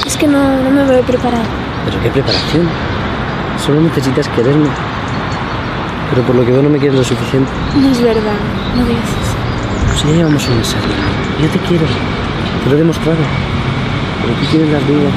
Es 0.06 0.18
que 0.18 0.28
no, 0.28 0.62
no 0.64 0.70
me 0.70 0.84
veo 0.84 1.02
preparada. 1.04 1.46
¿Pero 1.86 2.04
qué 2.04 2.10
preparación? 2.10 2.68
Solo 3.66 3.82
necesitas 3.82 4.28
quererme. 4.30 4.70
Pero 6.10 6.28
por 6.28 6.36
lo 6.36 6.46
que 6.46 6.52
veo 6.52 6.62
no 6.62 6.70
me 6.70 6.80
quieres 6.80 6.98
lo 6.98 7.04
suficiente. 7.04 7.50
No 7.76 7.90
es 7.90 8.02
verdad, 8.02 8.36
no 8.76 8.86
digas 8.86 9.10
eso. 9.10 9.33
Pues 9.94 10.06
ya 10.06 10.12
llevamos 10.12 10.48
un 10.50 10.66
saliendo. 10.66 10.96
Yo 11.40 11.50
te 11.50 11.60
quiero. 11.68 11.86
Te 12.64 12.70
lo 12.70 12.76
he 12.76 12.80
demostrado. 12.80 13.20
Pero 14.22 14.34
tú 14.34 14.46
tienes 14.50 14.70
las 14.72 14.88
dudas. 14.88 15.14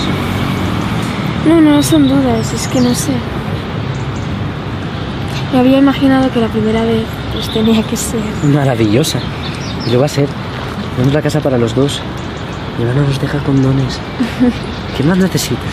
No, 1.49 1.61
no 1.63 1.83
son 1.83 2.07
dudas, 2.07 2.53
es 2.53 2.69
que 2.69 2.83
no 2.83 2.95
sé. 2.95 3.13
Me 5.53 5.61
había 5.61 5.79
imaginado 5.79 6.31
que 6.31 6.41
la 6.41 6.49
primera 6.49 6.85
vez 6.85 7.05
pues 7.33 7.49
tenía 7.49 7.83
que 7.85 7.97
ser. 7.97 8.21
Maravillosa. 8.43 9.19
Y 9.87 9.93
lo 9.93 10.01
va 10.01 10.07
a 10.07 10.11
ser. 10.11 10.29
Tenemos 10.97 11.15
la 11.15 11.23
casa 11.23 11.41
para 11.41 11.57
los 11.57 11.75
dos. 11.75 12.03
Y 12.79 12.83
ahora 12.83 12.97
no 12.97 13.07
nos 13.07 13.19
deja 13.19 13.39
condones. 13.39 13.99
¿Qué 14.97 15.03
más 15.05 15.17
necesitas? 15.17 15.65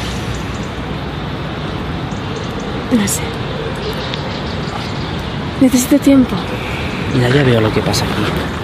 No 2.90 3.06
sé. 3.06 3.22
Necesito 5.60 6.00
tiempo. 6.00 6.38
Mira, 7.14 7.28
ya 7.28 7.44
veo 7.44 7.60
lo 7.60 7.74
que 7.74 7.82
pasa 7.82 8.06
aquí. 8.06 8.63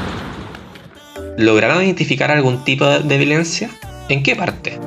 ¿Lograron 1.40 1.82
identificar 1.82 2.32
algún 2.32 2.66
tipo 2.66 2.86
de, 2.86 3.18
violencia? 3.18 3.70
¿En 4.10 4.24
qué 4.24 4.36
parte? 4.36 4.78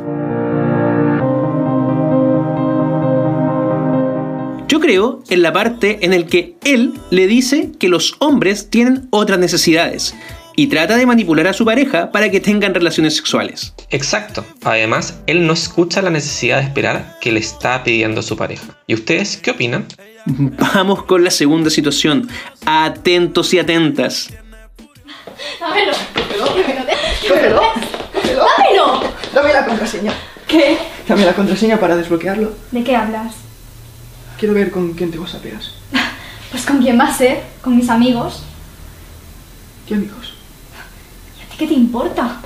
Yo 4.68 4.78
creo 4.78 5.22
en 5.30 5.40
la 5.40 5.54
parte 5.54 6.00
en 6.02 6.12
el 6.12 6.26
que 6.26 6.56
él 6.62 6.92
le 7.08 7.26
dice 7.26 7.70
que 7.78 7.88
los 7.88 8.16
hombres 8.18 8.68
tienen 8.68 9.08
otras 9.08 9.38
necesidades 9.38 10.14
y 10.54 10.66
trata 10.66 10.98
de 10.98 11.06
manipular 11.06 11.46
a 11.46 11.54
su 11.54 11.64
pareja 11.64 12.12
para 12.12 12.30
que 12.30 12.38
tengan 12.38 12.74
relaciones 12.74 13.16
sexuales. 13.16 13.72
Exacto. 13.88 14.44
Además, 14.62 15.22
él 15.26 15.46
no 15.46 15.54
escucha 15.54 16.02
la 16.02 16.10
necesidad 16.10 16.58
de 16.58 16.64
esperar 16.64 17.16
que 17.22 17.32
le 17.32 17.40
está 17.40 17.82
pidiendo 17.82 18.20
su 18.20 18.36
pareja. 18.36 18.78
¿Y 18.86 18.92
ustedes 18.92 19.38
qué 19.38 19.52
opinan? 19.52 19.86
Vamos 20.26 21.04
con 21.04 21.24
la 21.24 21.30
segunda 21.30 21.70
situación. 21.70 22.28
Atentos 22.66 23.54
y 23.54 23.58
atentas. 23.58 24.28
Dámelo. 25.60 25.92
Cógelo, 26.14 26.84
cógelo. 27.28 27.60
¡Dámelo! 28.12 29.02
Dame 29.34 29.52
la 29.52 29.64
contraseña. 29.64 30.12
¿Qué? 30.46 30.78
Dame 31.08 31.24
la 31.24 31.34
contraseña 31.34 31.78
para 31.78 31.96
desbloquearlo. 31.96 32.54
¿De 32.70 32.84
qué 32.84 32.96
hablas? 32.96 33.34
Quiero 34.38 34.54
ver 34.54 34.70
con 34.70 34.92
quién 34.94 35.10
te 35.10 35.18
whatsappeas. 35.18 35.72
Pues 36.50 36.66
con 36.66 36.82
quién 36.82 37.00
a 37.00 37.16
ser, 37.16 37.42
con 37.62 37.74
mis 37.74 37.88
amigos. 37.88 38.42
¿Qué 39.88 39.94
amigos? 39.94 40.34
¿Y 41.38 41.42
a 41.42 41.48
ti 41.48 41.56
qué 41.56 41.66
te 41.66 41.72
importa? 41.72 42.42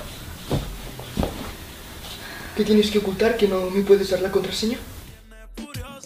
¿Qué 2.57 2.63
tienes 2.63 2.89
que 2.93 2.99
ocultar 2.99 3.37
que 3.37 3.49
no 3.49 3.69
me 3.69 3.83
puedes 3.83 4.09
dar 4.11 4.21
la 4.21 4.31
contraseña? 4.31 4.79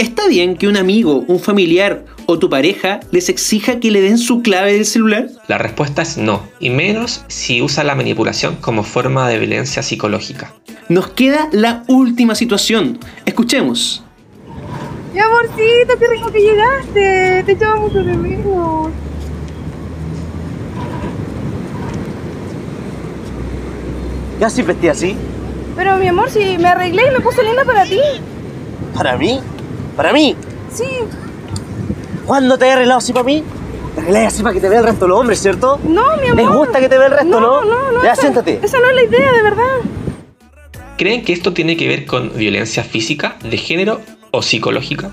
¿Está 0.01 0.29
bien 0.29 0.57
que 0.57 0.67
un 0.67 0.79
amigo, 0.79 1.27
un 1.29 1.39
familiar 1.41 2.07
o 2.25 2.39
tu 2.39 2.49
pareja 2.49 3.01
les 3.11 3.29
exija 3.29 3.81
que 3.81 3.91
le 3.91 4.01
den 4.01 4.17
su 4.17 4.41
clave 4.41 4.73
del 4.73 4.87
celular? 4.87 5.29
La 5.47 5.59
respuesta 5.59 6.01
es 6.01 6.17
no, 6.17 6.41
y 6.59 6.71
menos 6.71 7.23
si 7.29 7.61
usa 7.61 7.85
la 7.85 7.95
manipulación 7.95 8.57
como 8.63 8.83
forma 8.83 9.29
de 9.29 9.39
violencia 9.39 9.83
psicológica. 9.83 10.55
Nos 10.89 11.09
queda 11.09 11.51
la 11.53 11.85
última 11.87 12.35
situación. 12.35 12.99
Escuchemos. 13.27 14.03
Mi 15.13 15.21
amorcito, 15.21 15.99
qué 15.99 16.07
rico 16.09 16.33
que 16.33 16.41
llegaste. 16.41 17.43
Te 17.45 17.53
echaba 17.53 17.77
mucho 17.77 18.03
de 18.03 18.17
menos. 18.17 18.89
¿Ya 24.41 24.49
siempre 24.49 24.73
estoy 24.73 24.89
así? 24.89 25.17
Pero 25.77 25.99
mi 25.99 26.09
amor, 26.09 26.31
si 26.31 26.57
me 26.57 26.69
arreglé 26.69 27.03
y 27.07 27.11
me 27.11 27.21
puse 27.21 27.43
linda 27.43 27.67
para 27.67 27.85
ti. 27.85 28.01
¿Para 28.95 29.19
mí? 29.19 29.41
¿Para 29.97 30.13
mí? 30.13 30.35
Sí. 30.73 30.85
¿Cuándo 32.27 32.57
te 32.59 32.67
he 32.67 32.73
arreglado 32.73 32.99
así 32.99 33.13
para 33.13 33.25
mí? 33.25 33.43
Te 33.95 34.01
arreglé 34.01 34.27
así 34.27 34.43
para 34.43 34.55
que 34.55 34.61
te 34.61 34.69
vea 34.69 34.79
el 34.81 34.85
resto 34.85 35.05
de 35.05 35.09
los 35.11 35.21
hombres, 35.21 35.41
¿cierto? 35.41 35.79
No, 35.85 36.17
mi 36.19 36.29
amor. 36.29 36.37
¿Les 36.37 36.49
gusta 36.49 36.81
que 36.81 36.89
te 36.89 36.97
vea 36.99 37.07
el 37.09 37.13
resto, 37.13 37.41
no? 37.41 37.65
No, 37.65 37.93
no, 37.93 38.03
Ya, 38.03 38.13
esa- 38.13 38.23
siéntate. 38.23 38.61
Esa 38.63 38.79
no 38.79 38.89
es 38.89 38.95
la 38.95 39.03
idea, 39.05 39.33
de 39.33 39.43
verdad. 39.43 39.65
¿Creen 40.97 41.25
que 41.25 41.33
esto 41.33 41.53
tiene 41.53 41.77
que 41.77 41.89
ver 41.89 42.07
con 42.07 42.33
violencia 42.37 42.85
física, 42.85 43.37
de 43.43 43.57
género 43.57 44.01
o 44.31 44.43
psicológica? 44.43 45.11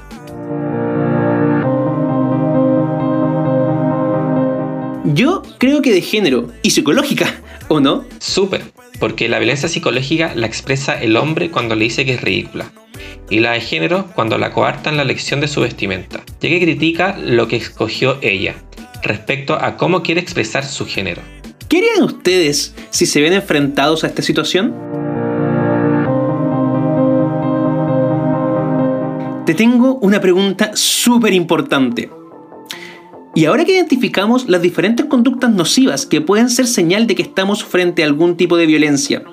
Yo 5.05 5.41
creo 5.57 5.81
que 5.81 5.91
de 5.93 6.01
género 6.01 6.47
y 6.61 6.71
psicológica, 6.71 7.33
¿o 7.69 7.79
no? 7.79 8.03
Súper, 8.19 8.61
porque 8.99 9.29
la 9.29 9.39
violencia 9.39 9.69
psicológica 9.69 10.33
la 10.35 10.47
expresa 10.47 11.01
el 11.01 11.15
hombre 11.15 11.49
cuando 11.49 11.75
le 11.75 11.85
dice 11.85 12.05
que 12.05 12.15
es 12.15 12.21
ridícula. 12.21 12.71
Y 13.29 13.39
la 13.39 13.51
de 13.51 13.61
género 13.61 14.07
cuando 14.15 14.37
la 14.37 14.51
coarta 14.51 14.89
en 14.89 14.97
la 14.97 15.03
elección 15.03 15.41
de 15.41 15.49
su 15.49 15.61
vestimenta, 15.61 16.23
ya 16.39 16.49
que 16.49 16.61
critica 16.61 17.17
lo 17.17 17.47
que 17.47 17.57
escogió 17.57 18.17
ella, 18.21 18.55
respecto 19.03 19.53
a 19.53 19.75
cómo 19.75 20.01
quiere 20.01 20.21
expresar 20.21 20.65
su 20.65 20.85
género. 20.85 21.21
¿Qué 21.67 21.79
harían 21.79 22.03
ustedes 22.03 22.73
si 22.89 23.05
se 23.05 23.19
ven 23.19 23.33
enfrentados 23.33 24.03
a 24.03 24.07
esta 24.07 24.21
situación? 24.21 24.73
Te 29.45 29.53
tengo 29.53 29.95
una 29.95 30.21
pregunta 30.21 30.71
súper 30.73 31.33
importante. 31.33 32.09
Y 33.35 33.45
ahora 33.45 33.65
que 33.65 33.73
identificamos 33.73 34.47
las 34.47 34.61
diferentes 34.61 35.05
conductas 35.05 35.51
nocivas 35.51 36.05
que 36.05 36.21
pueden 36.21 36.49
ser 36.49 36.65
señal 36.65 37.07
de 37.07 37.15
que 37.15 37.23
estamos 37.23 37.63
frente 37.63 38.03
a 38.03 38.05
algún 38.05 38.37
tipo 38.37 38.55
de 38.55 38.65
violencia, 38.65 39.23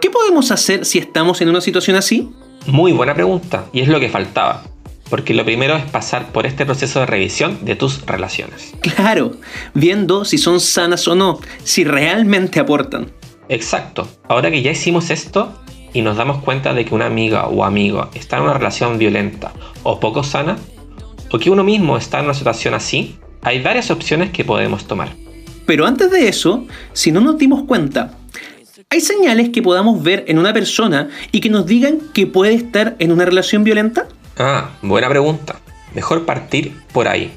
¿qué 0.00 0.10
podemos 0.10 0.50
hacer 0.50 0.86
si 0.86 0.98
estamos 0.98 1.42
en 1.42 1.50
una 1.50 1.60
situación 1.60 1.96
así? 1.96 2.30
Muy 2.66 2.92
buena 2.92 3.14
pregunta, 3.14 3.66
y 3.72 3.80
es 3.80 3.88
lo 3.88 4.00
que 4.00 4.08
faltaba. 4.08 4.64
Porque 5.08 5.34
lo 5.34 5.44
primero 5.44 5.76
es 5.76 5.84
pasar 5.84 6.32
por 6.32 6.46
este 6.46 6.66
proceso 6.66 6.98
de 7.00 7.06
revisión 7.06 7.64
de 7.64 7.76
tus 7.76 8.04
relaciones. 8.06 8.74
Claro, 8.80 9.36
viendo 9.72 10.24
si 10.24 10.36
son 10.36 10.58
sanas 10.58 11.06
o 11.06 11.14
no, 11.14 11.38
si 11.62 11.84
realmente 11.84 12.58
aportan. 12.58 13.12
Exacto. 13.48 14.08
Ahora 14.28 14.50
que 14.50 14.62
ya 14.62 14.72
hicimos 14.72 15.10
esto, 15.10 15.52
y 15.92 16.02
nos 16.02 16.16
damos 16.16 16.42
cuenta 16.42 16.74
de 16.74 16.84
que 16.84 16.94
una 16.94 17.06
amiga 17.06 17.46
o 17.46 17.64
amigo 17.64 18.10
está 18.14 18.38
en 18.38 18.42
una 18.42 18.54
relación 18.54 18.98
violenta 18.98 19.52
o 19.84 20.00
poco 20.00 20.24
sana, 20.24 20.56
o 21.30 21.38
que 21.38 21.50
uno 21.50 21.62
mismo 21.62 21.96
está 21.96 22.18
en 22.18 22.24
una 22.24 22.34
situación 22.34 22.74
así, 22.74 23.16
hay 23.42 23.62
varias 23.62 23.92
opciones 23.92 24.30
que 24.30 24.44
podemos 24.44 24.86
tomar. 24.86 25.10
Pero 25.66 25.86
antes 25.86 26.10
de 26.10 26.28
eso, 26.28 26.66
si 26.92 27.12
no 27.12 27.20
nos 27.20 27.38
dimos 27.38 27.62
cuenta, 27.62 28.18
¿hay 28.90 29.00
señales 29.00 29.50
que 29.50 29.62
podamos 29.62 30.02
ver 30.02 30.24
en 30.28 30.38
una 30.38 30.52
persona 30.52 31.10
y 31.32 31.40
que 31.40 31.50
nos 31.50 31.66
digan 31.66 31.98
que 32.14 32.26
puede 32.26 32.54
estar 32.54 32.96
en 32.98 33.12
una 33.12 33.24
relación 33.24 33.64
violenta? 33.64 34.08
Ah, 34.38 34.70
buena 34.80 35.08
pregunta. 35.08 35.56
Mejor 35.94 36.24
partir 36.24 36.74
por 36.92 37.08
ahí. 37.08 37.32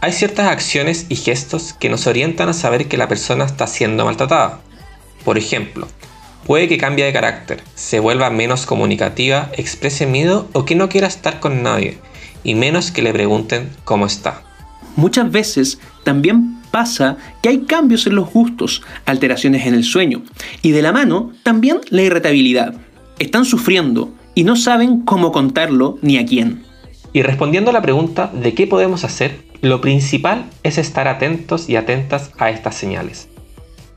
Hay 0.00 0.12
ciertas 0.12 0.48
acciones 0.48 1.06
y 1.08 1.16
gestos 1.16 1.74
que 1.74 1.88
nos 1.88 2.06
orientan 2.06 2.48
a 2.48 2.54
saber 2.54 2.88
que 2.88 2.96
la 2.96 3.08
persona 3.08 3.44
está 3.44 3.66
siendo 3.66 4.04
maltratada. 4.04 4.60
Por 5.24 5.38
ejemplo, 5.38 5.86
puede 6.46 6.68
que 6.68 6.78
cambie 6.78 7.04
de 7.04 7.12
carácter, 7.12 7.62
se 7.74 8.00
vuelva 8.00 8.30
menos 8.30 8.66
comunicativa, 8.66 9.50
exprese 9.56 10.06
miedo 10.06 10.48
o 10.52 10.64
que 10.64 10.74
no 10.74 10.88
quiera 10.88 11.06
estar 11.06 11.40
con 11.40 11.62
nadie, 11.62 11.98
y 12.42 12.54
menos 12.54 12.90
que 12.90 13.02
le 13.02 13.12
pregunten 13.12 13.70
cómo 13.84 14.06
está. 14.06 14.42
Muchas 14.96 15.30
veces 15.30 15.78
también 16.04 16.60
pasa 16.70 17.16
que 17.42 17.48
hay 17.48 17.60
cambios 17.60 18.06
en 18.06 18.16
los 18.16 18.32
gustos, 18.32 18.82
alteraciones 19.06 19.66
en 19.66 19.74
el 19.74 19.84
sueño, 19.84 20.22
y 20.62 20.70
de 20.70 20.82
la 20.82 20.92
mano 20.92 21.32
también 21.42 21.78
la 21.90 22.02
irritabilidad. 22.02 22.74
Están 23.18 23.44
sufriendo 23.44 24.12
y 24.34 24.44
no 24.44 24.56
saben 24.56 25.02
cómo 25.02 25.32
contarlo 25.32 25.98
ni 26.02 26.18
a 26.18 26.26
quién. 26.26 26.64
Y 27.12 27.22
respondiendo 27.22 27.70
a 27.70 27.72
la 27.72 27.82
pregunta 27.82 28.30
de 28.34 28.54
qué 28.54 28.66
podemos 28.66 29.04
hacer, 29.04 29.42
lo 29.60 29.80
principal 29.80 30.46
es 30.62 30.78
estar 30.78 31.06
atentos 31.06 31.68
y 31.68 31.76
atentas 31.76 32.32
a 32.38 32.50
estas 32.50 32.74
señales. 32.74 33.28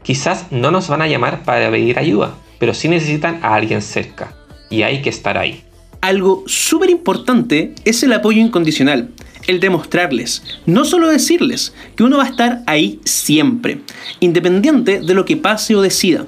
Quizás 0.03 0.45
no 0.51 0.71
nos 0.71 0.87
van 0.87 1.01
a 1.01 1.07
llamar 1.07 1.43
para 1.43 1.69
pedir 1.71 1.99
ayuda, 1.99 2.35
pero 2.59 2.73
sí 2.73 2.87
necesitan 2.87 3.39
a 3.41 3.55
alguien 3.55 3.81
cerca, 3.81 4.35
y 4.69 4.83
hay 4.83 5.01
que 5.01 5.09
estar 5.09 5.37
ahí. 5.37 5.63
Algo 5.99 6.43
súper 6.45 6.91
importante 6.91 7.73
es 7.83 8.03
el 8.03 8.13
apoyo 8.13 8.39
incondicional, 8.39 9.09
el 9.47 9.59
demostrarles, 9.59 10.43
no 10.65 10.85
solo 10.85 11.07
decirles, 11.07 11.73
que 11.95 12.03
uno 12.03 12.17
va 12.17 12.23
a 12.23 12.29
estar 12.29 12.61
ahí 12.67 12.99
siempre, 13.03 13.81
independiente 14.19 14.99
de 14.99 15.13
lo 15.13 15.25
que 15.25 15.37
pase 15.37 15.75
o 15.75 15.81
decida, 15.81 16.25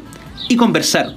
y 0.48 0.56
conversar, 0.56 1.16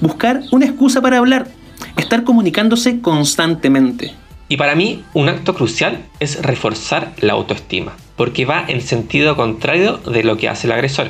buscar 0.00 0.42
una 0.50 0.66
excusa 0.66 1.00
para 1.00 1.18
hablar, 1.18 1.48
estar 1.96 2.24
comunicándose 2.24 3.00
constantemente. 3.00 4.14
Y 4.48 4.56
para 4.56 4.74
mí, 4.74 5.04
un 5.14 5.28
acto 5.28 5.54
crucial 5.54 6.04
es 6.20 6.42
reforzar 6.42 7.14
la 7.20 7.34
autoestima, 7.34 7.96
porque 8.16 8.44
va 8.44 8.64
en 8.68 8.80
sentido 8.80 9.36
contrario 9.36 9.98
de 9.98 10.24
lo 10.24 10.36
que 10.36 10.48
hace 10.48 10.66
el 10.66 10.72
agresor, 10.72 11.08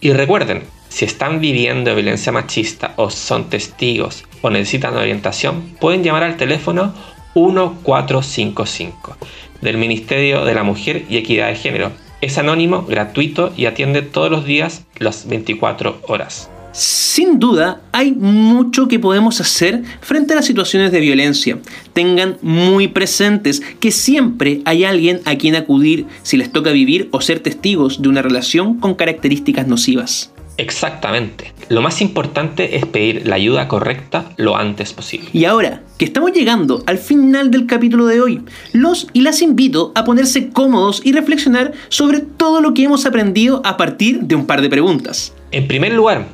Y 0.00 0.12
recuerden, 0.14 0.62
si 0.88 1.04
están 1.04 1.42
viviendo 1.42 1.94
violencia 1.94 2.32
machista 2.32 2.94
o 2.96 3.10
son 3.10 3.50
testigos 3.50 4.24
o 4.40 4.48
necesitan 4.48 4.96
orientación, 4.96 5.60
pueden 5.78 6.02
llamar 6.02 6.22
al 6.22 6.38
teléfono 6.38 6.94
1455 7.34 9.16
del 9.60 9.76
Ministerio 9.76 10.44
de 10.44 10.54
la 10.54 10.62
Mujer 10.62 11.04
y 11.08 11.16
Equidad 11.16 11.48
de 11.48 11.56
Género. 11.56 11.92
Es 12.20 12.38
anónimo, 12.38 12.82
gratuito 12.82 13.52
y 13.56 13.66
atiende 13.66 14.02
todos 14.02 14.30
los 14.30 14.44
días 14.44 14.84
las 14.98 15.26
24 15.28 16.02
horas. 16.08 16.50
Sin 16.72 17.40
duda, 17.40 17.80
hay 17.90 18.12
mucho 18.12 18.86
que 18.86 19.00
podemos 19.00 19.40
hacer 19.40 19.82
frente 20.00 20.34
a 20.34 20.36
las 20.36 20.46
situaciones 20.46 20.92
de 20.92 21.00
violencia. 21.00 21.58
Tengan 21.92 22.36
muy 22.42 22.86
presentes 22.86 23.60
que 23.80 23.90
siempre 23.90 24.60
hay 24.64 24.84
alguien 24.84 25.20
a 25.24 25.34
quien 25.34 25.56
acudir 25.56 26.06
si 26.22 26.36
les 26.36 26.52
toca 26.52 26.70
vivir 26.70 27.08
o 27.10 27.20
ser 27.20 27.40
testigos 27.40 28.02
de 28.02 28.08
una 28.08 28.22
relación 28.22 28.78
con 28.78 28.94
características 28.94 29.66
nocivas. 29.66 30.29
Exactamente. 30.56 31.52
Lo 31.68 31.80
más 31.80 32.02
importante 32.02 32.76
es 32.76 32.84
pedir 32.84 33.26
la 33.26 33.36
ayuda 33.36 33.68
correcta 33.68 34.32
lo 34.36 34.56
antes 34.56 34.92
posible. 34.92 35.28
Y 35.32 35.44
ahora 35.44 35.82
que 35.98 36.04
estamos 36.04 36.32
llegando 36.32 36.82
al 36.86 36.98
final 36.98 37.50
del 37.50 37.66
capítulo 37.66 38.06
de 38.06 38.20
hoy, 38.20 38.42
los 38.72 39.06
y 39.12 39.22
las 39.22 39.42
invito 39.42 39.92
a 39.94 40.04
ponerse 40.04 40.50
cómodos 40.50 41.00
y 41.04 41.12
reflexionar 41.12 41.72
sobre 41.88 42.20
todo 42.20 42.60
lo 42.60 42.74
que 42.74 42.84
hemos 42.84 43.06
aprendido 43.06 43.62
a 43.64 43.76
partir 43.76 44.20
de 44.20 44.34
un 44.34 44.46
par 44.46 44.62
de 44.62 44.68
preguntas. 44.68 45.32
En 45.52 45.66
primer 45.66 45.92
lugar, 45.92 46.26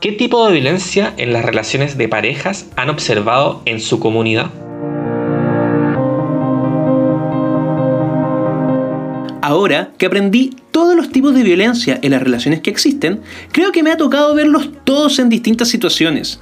¿qué 0.00 0.12
tipo 0.12 0.46
de 0.46 0.52
violencia 0.52 1.12
en 1.16 1.32
las 1.32 1.44
relaciones 1.44 1.96
de 1.96 2.08
parejas 2.08 2.66
han 2.76 2.90
observado 2.90 3.62
en 3.64 3.80
su 3.80 3.98
comunidad? 3.98 4.50
Ahora 9.46 9.90
que 9.98 10.06
aprendí 10.06 10.56
todos 10.70 10.96
los 10.96 11.10
tipos 11.10 11.34
de 11.34 11.42
violencia 11.42 11.98
en 12.00 12.12
las 12.12 12.22
relaciones 12.22 12.62
que 12.62 12.70
existen, 12.70 13.20
creo 13.52 13.72
que 13.72 13.82
me 13.82 13.92
ha 13.92 13.98
tocado 13.98 14.34
verlos 14.34 14.70
todos 14.84 15.18
en 15.18 15.28
distintas 15.28 15.68
situaciones. 15.68 16.40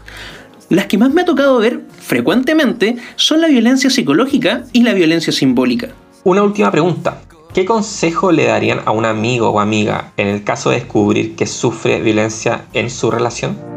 Las 0.69 0.87
que 0.87 0.99
más 0.99 1.13
me 1.13 1.23
ha 1.23 1.25
tocado 1.25 1.59
ver 1.59 1.81
frecuentemente 1.99 2.95
son 3.17 3.41
la 3.41 3.49
violencia 3.49 3.91
psicológica 3.91 4.67
y 4.73 4.85
la 4.85 4.95
violencia 4.95 5.33
simbólica. 5.33 5.89
Una 6.23 6.45
última 6.45 6.71
pregunta. 6.71 7.21
¿Qué 7.53 7.65
consejo 7.65 8.31
le 8.31 8.45
darían 8.45 8.83
a 8.85 8.93
un 8.93 9.05
amigo 9.05 9.49
o 9.49 9.59
amiga 9.59 10.13
en 10.17 10.29
el 10.29 10.45
caso 10.45 10.71
de 10.71 10.77
descubrir 10.77 11.35
que 11.35 11.49
sufre 11.49 12.01
violencia 12.01 12.67
en 12.73 12.89
su 12.89 13.11
relación? 13.11 13.72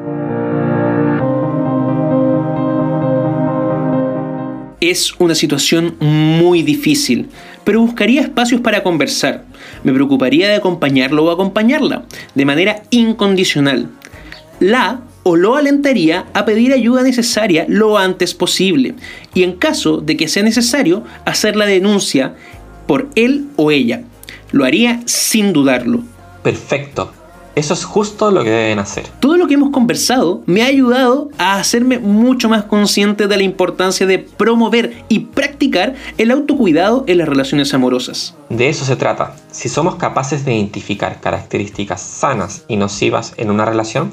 Es 4.91 5.15
una 5.17 5.33
situación 5.33 5.95
muy 5.99 6.61
difícil, 6.61 7.27
pero 7.63 7.81
buscaría 7.81 8.21
espacios 8.21 8.61
para 8.61 8.83
conversar. 8.83 9.43
Me 9.83 9.91
preocuparía 9.91 10.47
de 10.47 10.53
acompañarlo 10.53 11.25
o 11.25 11.31
acompañarla, 11.31 12.05
de 12.35 12.45
manera 12.45 12.83
incondicional. 12.91 13.89
La 14.59 15.01
o 15.23 15.35
lo 15.35 15.55
alentaría 15.55 16.27
a 16.35 16.45
pedir 16.45 16.71
ayuda 16.71 17.01
necesaria 17.01 17.65
lo 17.67 17.97
antes 17.97 18.35
posible 18.35 18.93
y 19.33 19.41
en 19.41 19.53
caso 19.53 19.97
de 19.97 20.17
que 20.17 20.27
sea 20.27 20.43
necesario 20.43 21.03
hacer 21.25 21.55
la 21.55 21.65
denuncia 21.65 22.35
por 22.85 23.09
él 23.15 23.47
o 23.55 23.71
ella. 23.71 24.03
Lo 24.51 24.65
haría 24.65 25.01
sin 25.05 25.51
dudarlo. 25.51 26.03
Perfecto. 26.43 27.11
Eso 27.55 27.73
es 27.73 27.85
justo 27.85 28.31
lo 28.31 28.43
que 28.43 28.49
deben 28.49 28.79
hacer. 28.79 29.07
Todo 29.21 29.37
lo 29.37 29.47
que 29.47 29.53
hemos 29.53 29.69
conversado 29.69 30.43
me 30.45 30.61
ha 30.61 30.65
ayudado 30.65 31.29
a 31.37 31.55
hacerme 31.57 31.99
mucho 31.99 32.49
más 32.49 32.65
consciente 32.65 33.27
de 33.27 33.37
la 33.37 33.43
importancia 33.43 34.05
de 34.05 34.19
promover 34.19 35.05
y 35.07 35.19
practicar 35.19 35.95
el 36.17 36.31
autocuidado 36.31 37.05
en 37.07 37.19
las 37.19 37.29
relaciones 37.29 37.73
amorosas. 37.73 38.35
De 38.49 38.67
eso 38.67 38.83
se 38.83 38.97
trata. 38.97 39.37
Si 39.51 39.69
somos 39.69 39.95
capaces 39.95 40.43
de 40.43 40.53
identificar 40.53 41.21
características 41.21 42.01
sanas 42.01 42.65
y 42.67 42.75
nocivas 42.75 43.33
en 43.37 43.49
una 43.49 43.63
relación, 43.63 44.11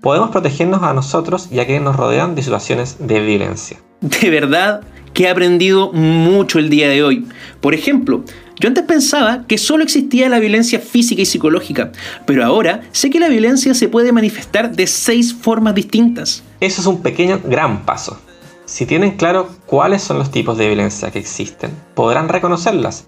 podemos 0.00 0.30
protegernos 0.30 0.82
a 0.82 0.94
nosotros 0.94 1.48
y 1.50 1.58
a 1.58 1.66
quienes 1.66 1.82
nos 1.82 1.96
rodean 1.96 2.34
de 2.34 2.42
situaciones 2.42 2.96
de 2.98 3.20
violencia. 3.20 3.76
De 4.00 4.30
verdad 4.30 4.82
que 5.14 5.24
he 5.24 5.28
aprendido 5.28 5.92
mucho 5.92 6.58
el 6.58 6.68
día 6.68 6.88
de 6.88 7.02
hoy. 7.02 7.26
Por 7.60 7.72
ejemplo, 7.72 8.24
yo 8.60 8.68
antes 8.68 8.84
pensaba 8.84 9.44
que 9.46 9.58
solo 9.58 9.82
existía 9.82 10.28
la 10.28 10.38
violencia 10.38 10.78
física 10.78 11.22
y 11.22 11.26
psicológica, 11.26 11.90
pero 12.24 12.44
ahora 12.44 12.82
sé 12.92 13.10
que 13.10 13.18
la 13.18 13.28
violencia 13.28 13.74
se 13.74 13.88
puede 13.88 14.12
manifestar 14.12 14.74
de 14.74 14.86
seis 14.86 15.34
formas 15.34 15.74
distintas. 15.74 16.42
Eso 16.60 16.80
es 16.80 16.86
un 16.86 17.02
pequeño 17.02 17.40
gran 17.44 17.84
paso. 17.84 18.20
Si 18.66 18.86
tienen 18.86 19.16
claro 19.16 19.48
cuáles 19.66 20.02
son 20.02 20.18
los 20.18 20.30
tipos 20.30 20.56
de 20.56 20.68
violencia 20.68 21.10
que 21.10 21.18
existen, 21.18 21.70
podrán 21.94 22.28
reconocerlas 22.28 23.06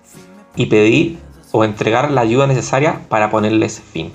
y 0.56 0.66
pedir 0.66 1.18
o 1.52 1.64
entregar 1.64 2.10
la 2.10 2.22
ayuda 2.22 2.46
necesaria 2.46 3.00
para 3.08 3.30
ponerles 3.30 3.80
fin. 3.80 4.12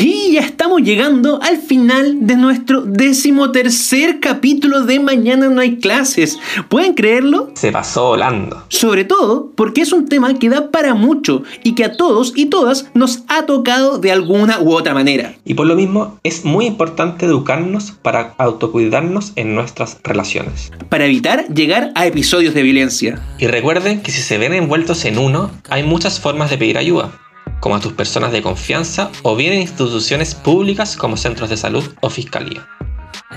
Y 0.00 0.32
ya 0.32 0.40
estamos 0.40 0.82
llegando 0.82 1.40
al 1.42 1.58
final 1.58 2.26
de 2.26 2.36
nuestro 2.36 2.82
decimotercer 2.82 4.18
capítulo 4.18 4.82
de 4.82 4.98
Mañana 4.98 5.48
no 5.48 5.60
hay 5.60 5.76
clases. 5.76 6.38
¿Pueden 6.68 6.94
creerlo? 6.94 7.50
Se 7.54 7.70
pasó 7.70 8.08
volando. 8.08 8.64
Sobre 8.68 9.04
todo 9.04 9.52
porque 9.54 9.82
es 9.82 9.92
un 9.92 10.08
tema 10.08 10.38
que 10.38 10.48
da 10.48 10.70
para 10.70 10.94
mucho 10.94 11.42
y 11.62 11.74
que 11.74 11.84
a 11.84 11.96
todos 11.96 12.32
y 12.34 12.46
todas 12.46 12.90
nos 12.94 13.24
ha 13.28 13.44
tocado 13.44 13.98
de 13.98 14.10
alguna 14.10 14.60
u 14.60 14.72
otra 14.72 14.94
manera. 14.94 15.34
Y 15.44 15.54
por 15.54 15.66
lo 15.66 15.76
mismo 15.76 16.18
es 16.22 16.44
muy 16.44 16.66
importante 16.66 17.26
educarnos 17.26 17.92
para 17.92 18.34
autocuidarnos 18.38 19.32
en 19.36 19.54
nuestras 19.54 19.98
relaciones. 20.02 20.72
Para 20.88 21.04
evitar 21.04 21.46
llegar 21.48 21.92
a 21.94 22.06
episodios 22.06 22.54
de 22.54 22.62
violencia. 22.62 23.20
Y 23.38 23.46
recuerden 23.46 24.00
que 24.00 24.12
si 24.12 24.22
se 24.22 24.38
ven 24.38 24.54
envueltos 24.54 25.04
en 25.04 25.18
uno, 25.18 25.50
hay 25.68 25.82
muchas 25.82 26.20
formas 26.20 26.50
de 26.50 26.58
pedir 26.58 26.78
ayuda 26.78 27.12
como 27.60 27.76
a 27.76 27.80
tus 27.80 27.92
personas 27.92 28.32
de 28.32 28.42
confianza 28.42 29.10
o 29.22 29.36
bien 29.36 29.52
en 29.52 29.62
instituciones 29.62 30.34
públicas 30.34 30.96
como 30.96 31.16
centros 31.16 31.50
de 31.50 31.56
salud 31.56 31.84
o 32.00 32.10
fiscalía. 32.10 32.66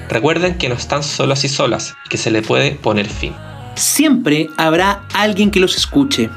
Recuerden 0.10 0.58
que 0.58 0.70
no 0.70 0.76
están 0.76 1.04
solos 1.04 1.44
y 1.44 1.50
solas 1.50 1.96
y 2.06 2.10
que 2.10 2.18
se 2.18 2.32
le 2.32 2.42
puede 2.42 2.72
poner 2.72 3.08
fin. 3.08 3.34
Siempre 3.76 4.50
habrá 4.58 5.04
alguien 5.14 5.52
que 5.52 5.60
los 5.60 5.78
escuche 5.78 6.30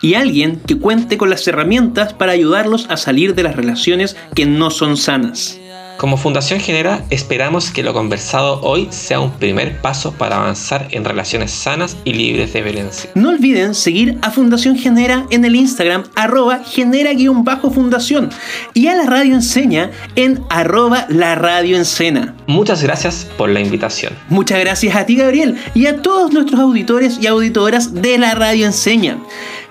y 0.00 0.14
alguien 0.14 0.60
que 0.60 0.78
cuente 0.78 1.16
con 1.16 1.30
las 1.30 1.46
herramientas 1.46 2.12
para 2.12 2.32
ayudarlos 2.32 2.86
a 2.88 2.96
salir 2.96 3.34
de 3.34 3.44
las 3.44 3.54
relaciones 3.54 4.16
que 4.34 4.46
no 4.46 4.70
son 4.70 4.96
sanas. 4.96 5.58
Como 5.98 6.16
Fundación 6.16 6.60
Genera, 6.60 7.04
esperamos 7.10 7.72
que 7.72 7.82
lo 7.82 7.92
conversado 7.92 8.60
hoy 8.62 8.86
sea 8.90 9.18
un 9.18 9.32
primer 9.32 9.80
paso 9.80 10.12
para 10.12 10.36
avanzar 10.36 10.86
en 10.92 11.04
relaciones 11.04 11.50
sanas 11.50 11.96
y 12.04 12.12
libres 12.12 12.52
de 12.52 12.62
violencia. 12.62 13.10
No 13.16 13.30
olviden 13.30 13.74
seguir 13.74 14.16
a 14.22 14.30
Fundación 14.30 14.78
Genera 14.78 15.26
en 15.30 15.44
el 15.44 15.56
Instagram 15.56 16.04
arroba 16.14 16.60
genera-fundación 16.62 18.30
y 18.74 18.86
a 18.86 18.94
la 18.94 19.06
radio 19.06 19.34
enseña 19.34 19.90
en 20.14 20.40
arroba 20.50 21.04
la 21.08 21.34
radio 21.34 21.76
encena. 21.76 22.36
Muchas 22.46 22.80
gracias 22.80 23.26
por 23.36 23.48
la 23.48 23.58
invitación. 23.58 24.12
Muchas 24.28 24.60
gracias 24.60 24.94
a 24.94 25.04
ti 25.04 25.16
Gabriel 25.16 25.56
y 25.74 25.86
a 25.86 26.00
todos 26.00 26.32
nuestros 26.32 26.60
auditores 26.60 27.18
y 27.20 27.26
auditoras 27.26 27.92
de 27.92 28.18
la 28.18 28.36
radio 28.36 28.66
enseña 28.66 29.18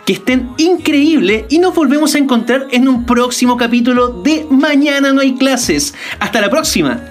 que 0.07 0.13
estén 0.13 0.51
increíble 0.57 1.45
y 1.49 1.59
nos 1.59 1.75
volvemos 1.75 2.15
a 2.15 2.17
encontrar 2.17 2.67
en 2.71 2.87
un 2.87 3.05
próximo 3.05 3.57
capítulo 3.57 4.07
de 4.07 4.47
Mañana 4.49 5.11
no 5.11 5.19
hay 5.19 5.35
clases. 5.35 5.93
Hasta 6.17 6.39
la 6.39 6.49
próxima. 6.49 7.03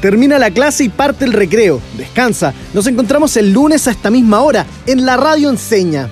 Termina 0.00 0.40
la 0.40 0.50
clase 0.50 0.82
y 0.82 0.88
parte 0.88 1.24
el 1.24 1.34
recreo. 1.34 1.80
Descansa. 1.96 2.52
Nos 2.74 2.88
encontramos 2.88 3.36
el 3.36 3.52
lunes 3.52 3.86
a 3.86 3.92
esta 3.92 4.10
misma 4.10 4.40
hora 4.40 4.66
en 4.84 5.06
la 5.06 5.16
radio 5.16 5.50
enseña. 5.50 6.10